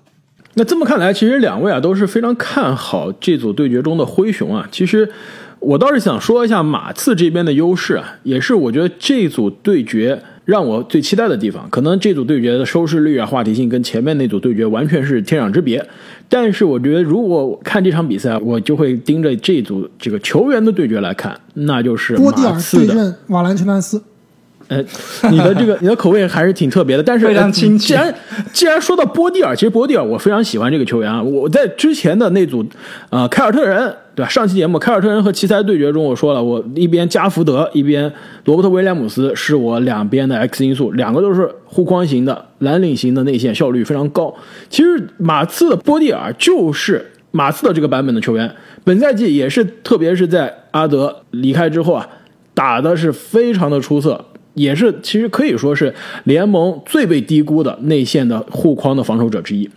[0.54, 4.66] 那这么看来，其实两位啊都是非常看好这组对决中的灰熊啊。
[4.72, 5.12] 其实
[5.60, 10.24] 我倒是想说一下马刺这边的优势啊，也是我觉得这组对决。
[10.46, 15.86] 让我最期待的地方，可能这组对决的收视率啊、话题性跟前面那组对决完全是天壤之别。
[16.30, 24.02] 但是我觉得，如果看这场比赛，我就会盯着这组这个球员的对决来看，那就是波蒂尔对阵瓦兰丘纳斯。
[24.68, 24.84] 呃，
[25.30, 28.16] 你的这个你的口味还是挺特别的，但是 非常亲切既然
[28.52, 31.22] 既然说到波蒂尔，其实波蒂尔我非常喜欢这个球员啊。
[31.22, 32.66] 我在之前的那组
[33.10, 34.30] 呃凯尔特人对吧？
[34.30, 38.12] 上期节目凯尔特人和奇才对决中，我说了，我一边加福德，一边
[38.46, 44.34] 罗伯特威廉姆斯是我两边的 X 因素，两个都是护框型的蓝领型的内线，效率非常高。
[44.70, 48.50] 其实马刺的波蒂尔就是马刺的这个版本的球员，
[48.84, 52.08] 本赛季也是，特别是在阿德离开之后啊，
[52.54, 54.26] 打的是非常的出色。
[54.56, 59.70] 也是，其实可以说是联盟最被低估的内线的护框的防守者之一。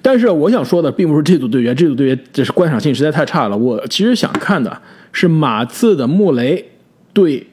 [0.00, 3.56] 但是我想说的并不是这组对决，这组对决这是观赏性实在太差了。
[3.56, 4.80] 我其实想看的
[5.12, 6.64] 是马刺的穆雷
[7.12, 7.46] 对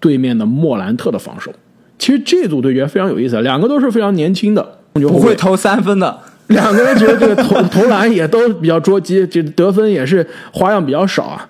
[0.00, 1.52] 对面的莫兰特的防守。
[1.98, 11.48] 其实这组对决非常有意思，两个都是非常年轻的，不会投三分的，两个人觉得这个投投篮也都比较捉急，这得分也是花样比较少啊。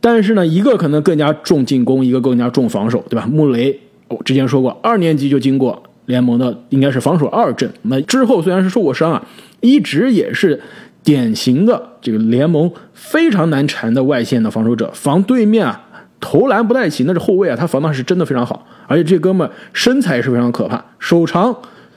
[0.00, 3.26] 但是呢，一个可能更加重进攻，一个更加重防守，对吧？
[3.26, 3.80] 穆雷。
[4.14, 7.70] 我之前说过，二年级就经过联盟的应该是防守二阵。
[7.82, 9.26] 那之后虽然是受过伤啊，
[9.60, 10.60] 一直也是
[11.02, 15.80] 典型的这个联盟非常难缠的外线的防守者，防对面啊
[16.20, 18.66] 投篮不太行，那是后卫啊，他防的是真的非常好。
[18.86, 21.54] 而且这哥们身材也是非常可怕，手长，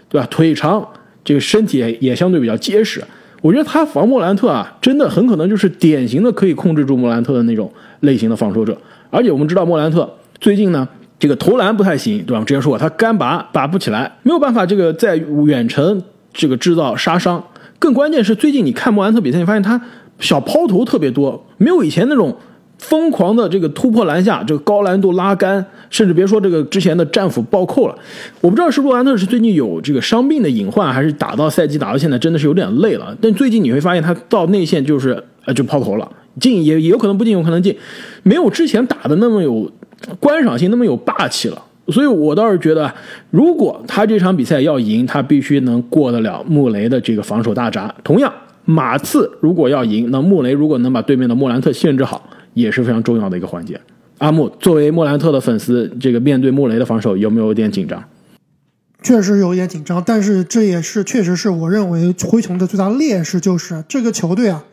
[0.10, 0.28] 对吧？
[0.30, 0.86] 腿长，
[1.24, 3.04] 这个身体也相对比较结实。
[3.42, 8.78] 我觉得他防莫兰特啊，真的很可能就是典型的可以控制住莫兰特的那种类型的防守者。
[9.10, 10.88] 而且我们知道莫兰特最近呢。
[11.20, 12.40] 这个投篮不太行，对吧？
[12.40, 16.02] 我之前说过，他干拔拔不起来，没有办法，这个在远程
[16.32, 17.44] 这个制造杀伤。
[17.80, 19.82] 更关键是，最近你看莫兰特比赛，你发现他
[20.20, 22.36] 小抛投特别多，没有以前那种
[22.78, 27.96] 疯狂的这个突破篮下，这个高难度拉杆，甚至别说这个之前的战斧暴扣了。
[28.42, 33.18] 我不知道是莫兰特是最近有这个伤病的隐患，还是打到赛季打到现在真的是有点累了。
[33.20, 36.08] 但最近你会发现，他到内线就是呃就抛投了，
[36.40, 37.76] 进也也有可能不进，有可能进，
[38.22, 39.72] 没有之前打的那么有。
[40.20, 42.94] 观赏性那么有霸气了，所以我倒是觉得，
[43.32, 47.94] 如果他这场比赛要赢，他必须能过得了穆雷的这个防守大闸。
[48.04, 48.32] 同样，
[48.66, 53.80] 马刺如果要赢，那穆雷如果能把对面的莫兰特限制好，也是非常重要的一个环节。
[54.20, 58.04] 阿木作为莫兰特的粉丝，这个面对穆雷的防守有没有点紧张？
[59.02, 64.64] 确实有点紧张，但是这也是确实是我认为灰熊的最大劣势，就是这个球队啊，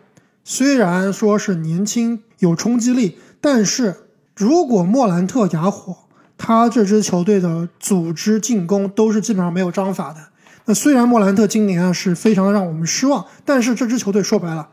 [0.44, 3.94] 虽然说是年轻有冲击力，但是。
[4.36, 5.96] 如果莫兰特哑火，
[6.36, 10.18] 他这支球队的组织进攻都是基本上没有章法的。
[10.64, 14.68] 那虽然莫兰特今年啊是非常让我们失望，但是这支球队说白了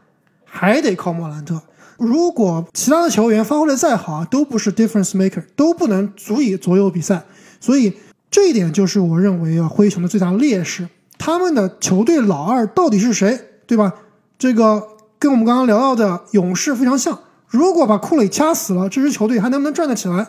[0.45, 1.61] 还得靠莫兰特。
[1.97, 7.23] 如果其他的球员发挥的再好啊，都不是 difference maker，都不能足以左右比赛。
[7.59, 7.93] 所以
[8.31, 10.87] 这一点就是我认为啊灰熊的最大劣势。
[11.19, 13.93] 他们的球队老二到底是谁，对吧？
[14.39, 14.81] 这个
[15.19, 17.19] 跟我们刚刚聊到的勇士非常像。
[17.51, 20.25] 如果把库里掐死了，这支球队还能不能转得起来？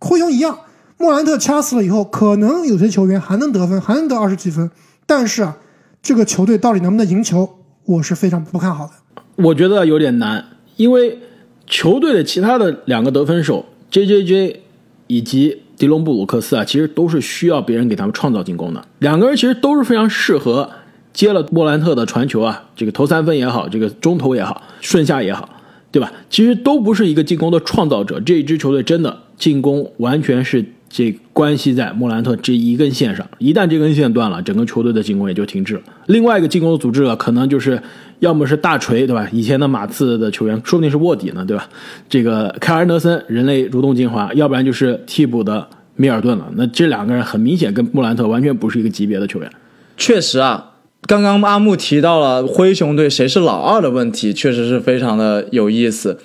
[0.00, 0.58] 灰熊一样，
[0.98, 4.68] 莫兰特掐死了以后，可能有些球员还能得分，还能得二十几分。
[5.06, 5.56] 但是啊，
[6.02, 7.48] 这个球队到底能不能赢球，
[7.84, 8.92] 我是非常不看好的。
[9.36, 10.44] 我觉得有点难，
[10.76, 11.20] 因为
[11.66, 14.62] 球队的其他的两个得分手 J J J
[15.06, 18.84] 以及迪隆布鲁克斯啊，其实都是需要别人给他们创造进攻的。
[18.98, 20.68] 两个人其实都是非常适合
[21.12, 25.48] 接了莫兰特的传球啊，这个投三分也好，这个中投也好，顺下也好。
[25.90, 26.12] 对吧？
[26.28, 28.20] 其实都不是一个进攻的创造者。
[28.20, 33.26] 这一支球队真的进攻完全是这关系在莫兰特这一根线上。
[33.38, 35.80] 一旦这根线断了，整个球队的进攻也就停滞了。
[36.06, 37.80] 另外一个进攻的组织者可能就是
[38.18, 39.26] 要么是大锤，对吧？
[39.32, 41.68] 以前的马刺的球员，说不定是卧底呢，对吧？
[42.08, 46.50] 这个凯尔德森，人类蠕动精华，要不然就是替补的米尔顿了。
[46.54, 49.50] 那这两个人很明显跟莫兰特完全不是一个级别的球员。
[49.96, 50.72] 确实啊。
[51.06, 56.18] 刚刚阿木提到了灰熊队谁是老二的问题，确实是非常的有意思。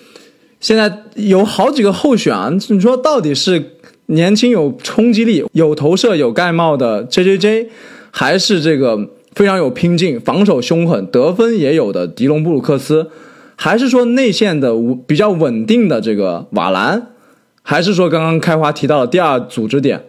[0.60, 7.70] 现在有好几个候选啊，你说到底是年轻有冲击力、有投射、有盖帽的 J J J，
[8.12, 13.10] 还是这个非常有拼劲、防守凶狠、得分也有的迪隆布鲁克斯，
[13.56, 14.74] 还是说内线的
[15.06, 17.08] 比较稳定的这个瓦兰，
[17.62, 20.04] 还是说刚刚开花提到的第二组织点？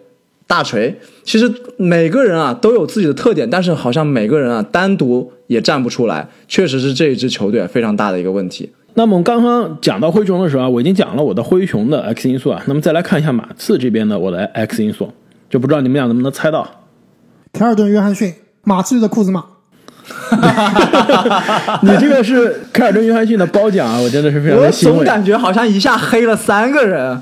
[0.54, 8.70] 大锤，其实每个人啊都有自己的特点，但是好像每个人啊单独也站不出来，确实是这一支球队非常大的一个问题。
[8.94, 15.12] 那么我们刚刚讲到灰熊的时候啊，我已经讲了我的灰熊的 X 因素啊，那么再来看一下马刺这边的我的 X 因素，
[15.50, 16.64] 就不知道你们俩能不能猜到？
[17.52, 19.44] 凯尔顿·约翰逊，马刺队的库兹马。
[21.83, 24.92] 你这个是凯尔顿·约翰逊的褒奖啊，我真的是非常的欣慰。
[24.92, 27.20] 我总感觉好像一下黑了三个人，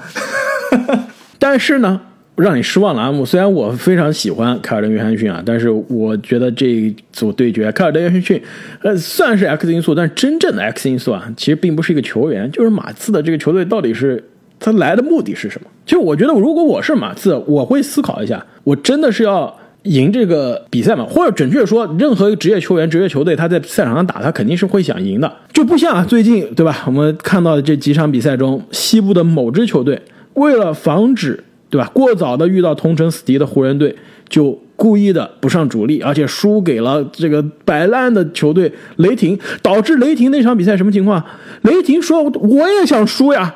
[1.41, 1.99] 但是呢。
[2.37, 3.25] 让你失望了，阿姆。
[3.25, 8.43] 虽然我非常喜欢凯尔登·约翰逊啊，但是我觉得这一组对决，凯尔登·约翰逊，
[8.83, 14.23] 呃，算是 X 因素，但真正的 X 因素啊，其实并不是一个球员，就是马刺的这个球队到底是
[14.59, 15.69] 他来的目的是什么？
[15.85, 21.05] 就我觉得，如果我是马刺，我会思考一下，我真的是要赢这个比赛吗？
[21.05, 26.85] 或者准确说，任何一个职业球员、职业球队，他在赛场上打，他肯定是会想赢的，就不像最近对吧？
[26.87, 30.01] 我们看到的这几场比赛中，西部的某支球队
[30.35, 33.97] 为了防止对吧过早的遇到同城死敌的湖人队，
[34.29, 41.25] 就故意的不上主力，而且输给了这个摆烂的球队雷霆，导致雷霆那场比赛什么情况？
[41.63, 43.55] 雷霆说我也想输呀。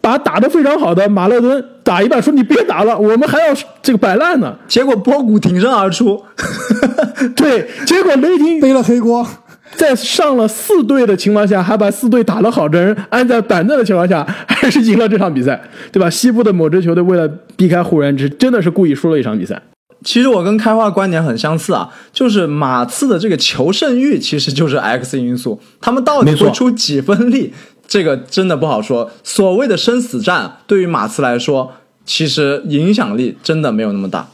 [0.00, 4.52] 把打得非常好的马勒敦打一半，说你别打了，我们还要这个摆烂呢。
[4.66, 6.20] 结果波古挺身而出，
[7.36, 9.24] 对，结果雷霆背了黑锅，
[9.76, 15.60] 在上了四队的情况下，还把四队打得好的人安在板凳的情况下，还是赢了这场比赛，
[15.90, 16.08] 对吧？
[16.08, 19.60] 西部的某支球队为了避开湖人，这真的是故意输了一场比赛。
[20.04, 27.52] 其实我跟开花观点很相似啊，就是马刺的这个求胜欲其实就是 X 因素，他们到底会出几分力？
[27.86, 29.10] 这个真的不好说。
[29.22, 31.72] 所谓的生死战，对于马刺来说，
[32.04, 34.28] 其实影响力真的没有那么大。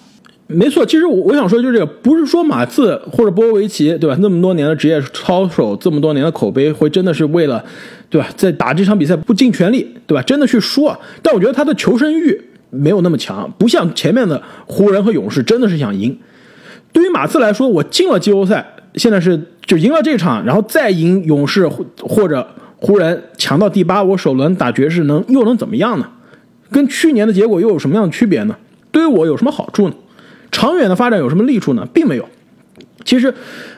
[0.50, 4.16] 没错，其实我我想说就是这个，不是说马刺或者波维奇，对吧？
[4.20, 7.62] 那么多年的职业操守，这么多年的口碑，会真的是为了，
[8.08, 8.26] 对吧？
[8.34, 10.22] 在打这场比赛不尽全力，对吧？
[10.22, 10.98] 真的去输啊？
[11.22, 12.40] 但我觉得他的求生欲
[12.70, 16.18] 没有那么强，不像前面的湖人和勇士，真的是想赢。
[16.92, 21.68] 对于马刺来说，我进了季后赛，现在是就赢了这场，然后再赢勇士
[22.00, 22.46] 或者。
[22.80, 26.08] 湖人强到第八，我首轮打爵士能又能怎么样呢？
[26.70, 28.54] 跟去年的结果又有什么样的区别呢？
[28.92, 29.94] 对于我有什么好处呢？
[30.50, 31.86] 长远的发展有什么利处呢？
[31.92, 32.28] 并没有。
[33.04, 33.32] 其实，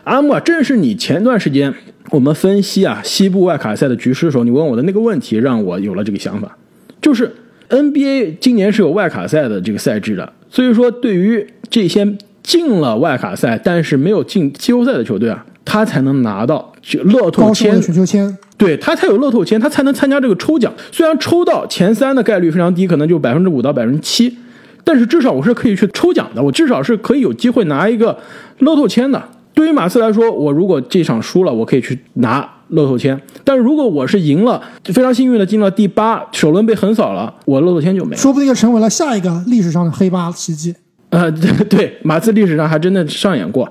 [0.05, 1.73] 阿木啊，正是你前段时间
[2.11, 6.57] 我们分析啊西部外卡赛的局势的时候，你问我的那个问题，让我有了这个想法。
[7.01, 7.33] 就是
[7.69, 17.81] NBA 今年是有外卡赛的这个赛制的，所以说对于这些进了外卡赛但是没有进季后赛的球队啊，他才能拿到就乐透签。
[18.59, 20.71] 对他才有乐透签，他才能参加这个抽奖。
[20.93, 24.37] 虽然抽到前三的概率非常低，可能就百分之五到百分之七，
[24.85, 28.19] 但是至少我是可以去抽奖的，我至少是可以有机会拿一个
[28.59, 29.23] 乐透签的。
[29.53, 33.15] 对于马刺来说，我如果这场输了，我可以去拿乐透签；
[33.45, 40.75] 但是如果我是赢了，非常幸运的进了第八，首轮被横扫了，我乐透签就没，说不定就成为了下一个历史上的黑八奇迹。
[41.11, 41.31] 呃，
[41.69, 43.71] 对，马刺历史上还真的上演过，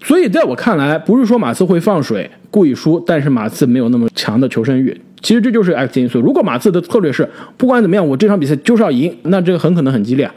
[0.00, 4.98] 所以在我看来，不是说马刺会放水故意输，但是马刺没有那么强的求胜欲。
[5.22, 6.20] 其实这就是 X 因素。
[6.20, 10.30] 如果马刺的策略是不管怎么样，我这场比赛就是要赢，那这个很可能很激烈。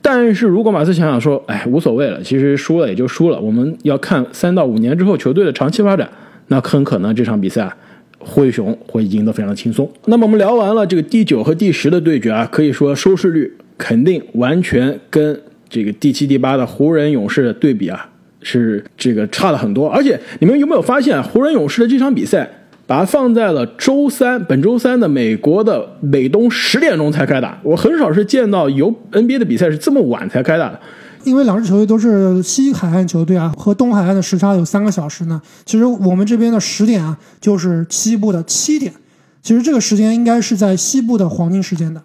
[0.00, 6.08] 但是如果马刺想想说，哎，无所谓了，其实输了也就输了，我们要看三到五年之后球队的长期发展，
[6.48, 7.72] 那很可能这场比赛
[8.18, 9.90] 灰熊会赢得非常的轻松。
[10.06, 15.40] 那么我们聊完了这个第九和第十的对决啊，可以说收视率肯定完全跟。
[15.70, 18.08] 这个第七、第八的湖人、勇士的对比啊，
[18.40, 19.86] 是这个差了很多。
[19.86, 22.50] 而且你们有没有发现，湖人、勇士的这场比赛，
[22.88, 27.60] 把它放在了周三，本周三的美国的美东十点钟才开打。
[27.62, 30.80] 我很少是见到有 NBA 的比赛是这么晚才开打的。
[31.24, 35.42] 因为两支球队都是西海岸球队啊，和东海岸的时差有三个小时呢。
[35.66, 38.90] 其实我们这边的十点啊，就是西部的七点。
[39.42, 42.02] 其实这个时间应该是在西部的黄金时间的。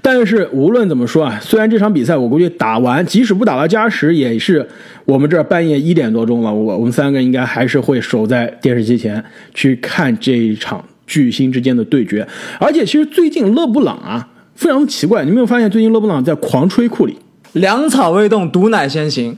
[0.00, 4.66] 但是无论怎么说啊，虽然这场比赛我估计打完，即使不打到加时，也是
[5.04, 6.52] 我们这儿半夜一点多钟了。
[6.52, 12.26] 我我们三个应该还是会守在电视机前去看这一场巨星之间的对决。
[12.58, 17.18] 而且其实最近勒布朗啊，非常奇怪，你没有发现最近勒布朗在狂吹库里，
[17.52, 19.36] 粮草未动，毒奶先行。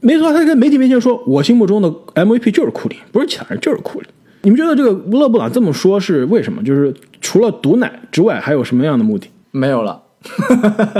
[0.00, 4.06] 没错，他在媒体面前说，我心目中的 MVP 就是库里，不是其他人，就是库里。
[4.42, 6.62] 你们觉得这个勒布朗这么说是为什么？
[6.62, 9.28] 就是除了毒奶之外，还有什么样的目的？
[9.56, 10.02] 没有了，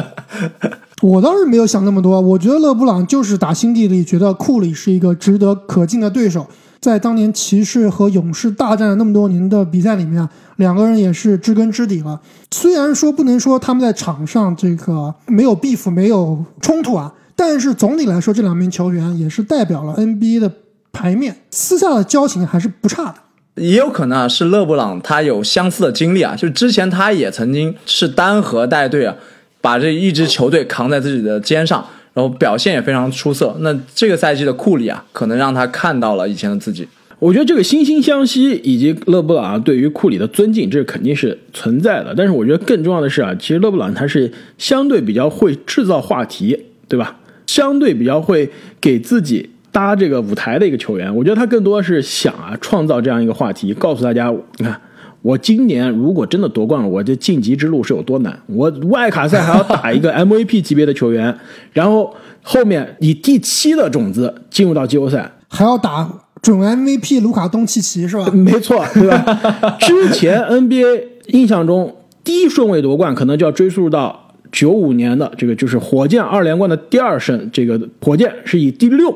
[1.02, 2.18] 我倒是没有想那么多。
[2.20, 6.46] 我觉得勒布朗就是打心底里觉得库里是一个值得可敬的对手。
[6.80, 10.26] 在当年骑士和勇士大战了那么多年的比赛里面，
[10.57, 12.20] 两个人也是知根知底了。
[12.50, 20.52] 虽然说不能说他们在场上这个没有 beef 没有冲突啊，但是总体来说，这两名球员也是代表了 NBA 的
[20.92, 23.14] 牌面，私下的交情还是不差的。
[23.57, 29.16] 也有可能啊，是勒布朗他有相似的经历啊，就之前他也曾经是单核带队啊，
[29.61, 33.57] 把这一支球队扛在自己的肩上，然后表现也非常出色。
[33.61, 36.86] 那这个赛季的库里啊，可能让他看到了以前的自己。
[37.18, 42.14] 我觉得这个惺惺相惜以及勒布朗对于库里的尊敬，这肯定是存在的。
[42.14, 47.16] 但是我觉得更重要的是啊，其实勒布朗他是相对比较会制造话题，对吧？
[47.46, 48.50] 相对比较会
[48.82, 49.48] 给自己。
[49.77, 54.81] 搭这个舞台的一个球员，我觉得他更多是想啊，创造这样一个话题，告诉大家，你看，
[55.20, 58.41] 我今年如果真的夺冠了，我这晋级之路是有多难。
[58.47, 61.37] 我外卡赛还要打一个 MVP 级别的球员，
[61.74, 66.11] 然后后面以第七的种子进入到季后赛，还要打
[66.41, 68.31] 准 MVP 卢卡东契奇是吧？
[68.33, 69.77] 没错，对吧？
[69.79, 74.22] 之前 NBA 印象中第一顺位夺冠，可能就要追溯到。
[74.53, 79.14] 九五年的这个就是火箭二连冠的第二胜，这个火箭是以第六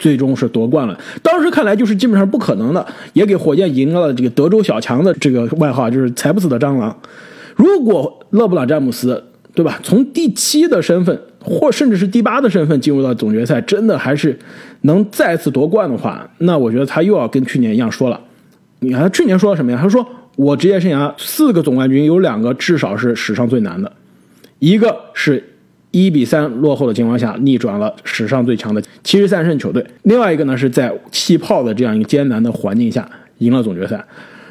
[0.00, 0.98] 最终是夺冠了。
[1.22, 6.98] 当时看来就是基本上不可能的，也给火箭赢了这个德州小强的这个外号，就是踩不死的蟑螂。
[7.54, 9.22] 如果勒布朗詹姆斯
[9.54, 14.38] 对吧，从第七的身份或甚至是第八的身份进入到总决赛，真的还是
[14.82, 18.18] 能再次夺冠的话，那我觉得他又要跟去年一样说了。
[18.78, 19.78] 你看他去年说了什么呀？
[19.80, 23.92] 他说我职业生涯四个总冠军有两个至少是史上最难的，
[24.60, 25.49] 一个是
[25.90, 34.04] 一比三落后的情况下逆转了史上最强的七十三胜球队，另外一个呢是在气泡的这样一个艰难的环境下赢了总决赛。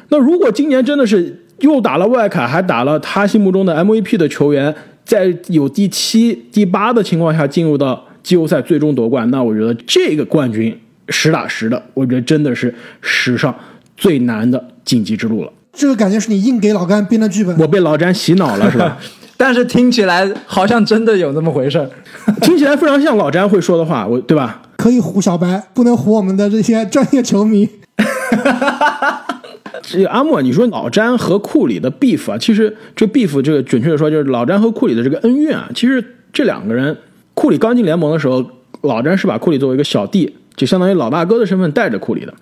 [0.08, 4.74] 那如果今年真的是又打了外卡，还打了他心目中的 MVP 的球员，
[5.04, 10.76] 在有第七、第八的情况下进入到季后赛最终夺冠，那我觉得这个冠军
[11.08, 13.54] 实打实的，我觉得真的是史上
[13.96, 15.52] 最难的晋级之路了。
[15.72, 17.56] 这个感觉是你硬给老干编的剧本。
[17.58, 18.98] 我被老詹洗脑了，是吧？
[19.40, 21.88] 但是听起来好像真的有那么回事儿。
[22.42, 24.60] 听起来非常像老詹会说的话，我对吧？
[24.76, 27.66] 可以唬小白，不能唬我们的这些专业球迷。
[29.80, 35.70] 这个阿莫，你说老詹和库里的 beef 啊，其实这 beef 这个准确的说就是老詹和库里的这个恩怨啊。
[35.74, 36.94] 其实这两个人，
[37.32, 38.44] 库里刚进联盟的时候，
[38.82, 42.34] 老詹是把库里作为一个小弟，就相当于老大哥的身份带着库里的。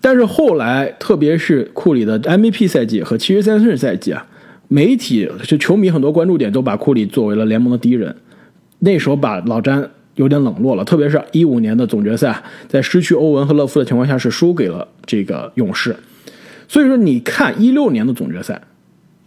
[0.00, 4.26] 但是后来，特别是库里的 MVP 赛季和七十三胜赛季啊，
[4.68, 8.16] 媒体就球迷很多关注点都把库里作为了联盟的敌人。
[8.80, 15.96] 那时候把老詹有点冷落了，特别是一五年的总决赛，在失去欧文和勒夫的情况下，是输给了这个勇士。
[16.68, 18.60] 所以说，你看一六年的总决赛，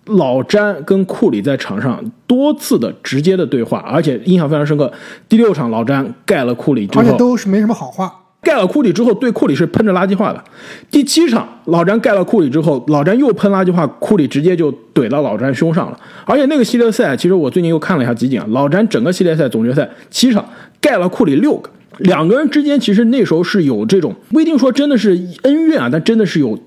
[0.06, 4.92] 老詹跟库里在场上多次的直接的对话，而且印象非常深刻。
[5.28, 8.27] 第六场，老詹盖了库里之而且，都是没什么好话。
[8.48, 10.42] 盖了库里之后，对库里是喷着垃圾话的。
[10.90, 16.00] 第七场，老詹盖了库里之后，老詹又喷垃圾话，库里直接就怼到老詹胸上了。
[16.26, 20.48] 而且那个系列赛，其实我最近又看了一下集锦啊，老詹整个系列赛总决赛七场
[20.80, 25.10] 盖了库里六个，两个人之间其实那时候是有这种不一定说真的是
[25.42, 26.58] 恩怨啊，但真的是有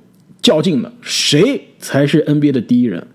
[0.42, 3.06] 较劲的，谁才是 NBA 的第一人，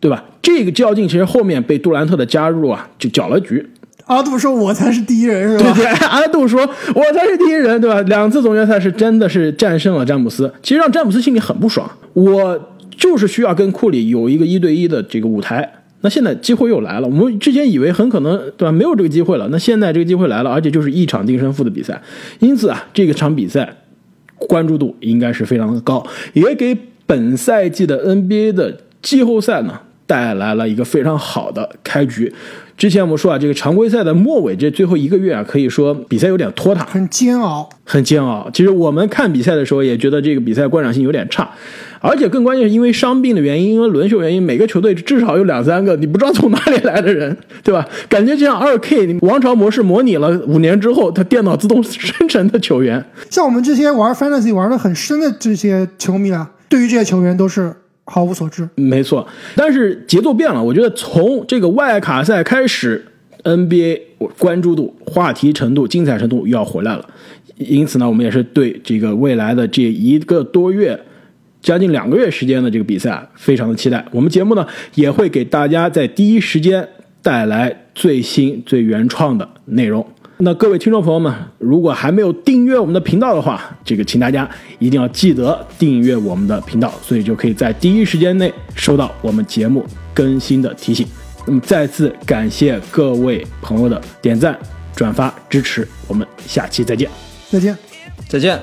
[0.00, 0.24] 对吧？
[0.42, 3.64] 这个较劲其实后面被杜兰特的加入啊，就搅了局。
[4.06, 6.60] 阿杜说：“我才是第一人，是吧？”对对，阿杜说
[6.94, 11.90] ：“我才是第一人，对吧？”两次总决赛是真的是战胜了詹姆斯，其实让詹姆斯心里很不爽。
[12.12, 15.72] 我就是需要跟库里有一个一对一的这个舞台。
[16.04, 22.02] 那现在机会又来了，我们之前以为很可能对吧没有这个机会了，那现在这个机会来了，而且就是一场定胜负的比赛，
[22.40, 23.76] 因此啊，这个场比赛
[24.36, 26.76] 关注度应该是非常的高，也给
[27.06, 32.34] 本赛季的 NBA 的季后赛呢带来了一个非常好的开局。
[32.76, 37.68] 之前我们说啊，这个常规赛的末尾这最后一个月啊，可以说比赛有点拖沓，很煎熬。
[37.84, 38.48] 很煎熬。
[38.52, 41.48] 其实我们看比赛的时候也觉得这个比赛观赏性有点差，
[42.00, 47.86] 而且更关键是因为伤病的原因，因为轮休原因，每个球队至少有两三个你不知道从哪里来的人，对吧？
[48.08, 53.04] 感觉就像二 K 王朝模式模拟了五年之后，它电脑自动生成的球员。
[53.30, 57.74] 像我们这些玩 fantasy 玩的很深的这些球迷啊，对于这些球员都是
[58.12, 58.68] 毫无所知。
[58.74, 60.62] 没错，但是节奏变了。
[60.62, 63.02] 我觉得从这个外卡赛开始
[63.42, 64.00] ，NBA
[64.38, 67.08] 关注度、话题程度、精彩程度又要回来了。
[67.56, 71.00] 因此呢，我们也是对这个未来的这一个多月、
[71.62, 74.04] 将近两个月时间的这个比赛，非常的期待。
[74.10, 76.86] 我们节目呢也会给大家在第一时间
[77.22, 80.06] 带来最新、最原创的内容。
[80.44, 84.48] 那各位听众朋友们，如果还没有订阅我们的频道的话，这个请大家
[84.80, 91.06] 一定要记得订阅我们的频道，所以就可以在第一时间内收到我们节目更新的提醒。
[91.46, 94.58] 那么再次感谢各位朋友的点赞、
[94.96, 97.08] 转发、支持，我们下期再见。
[97.48, 97.78] 再见。
[98.28, 98.60] 再见。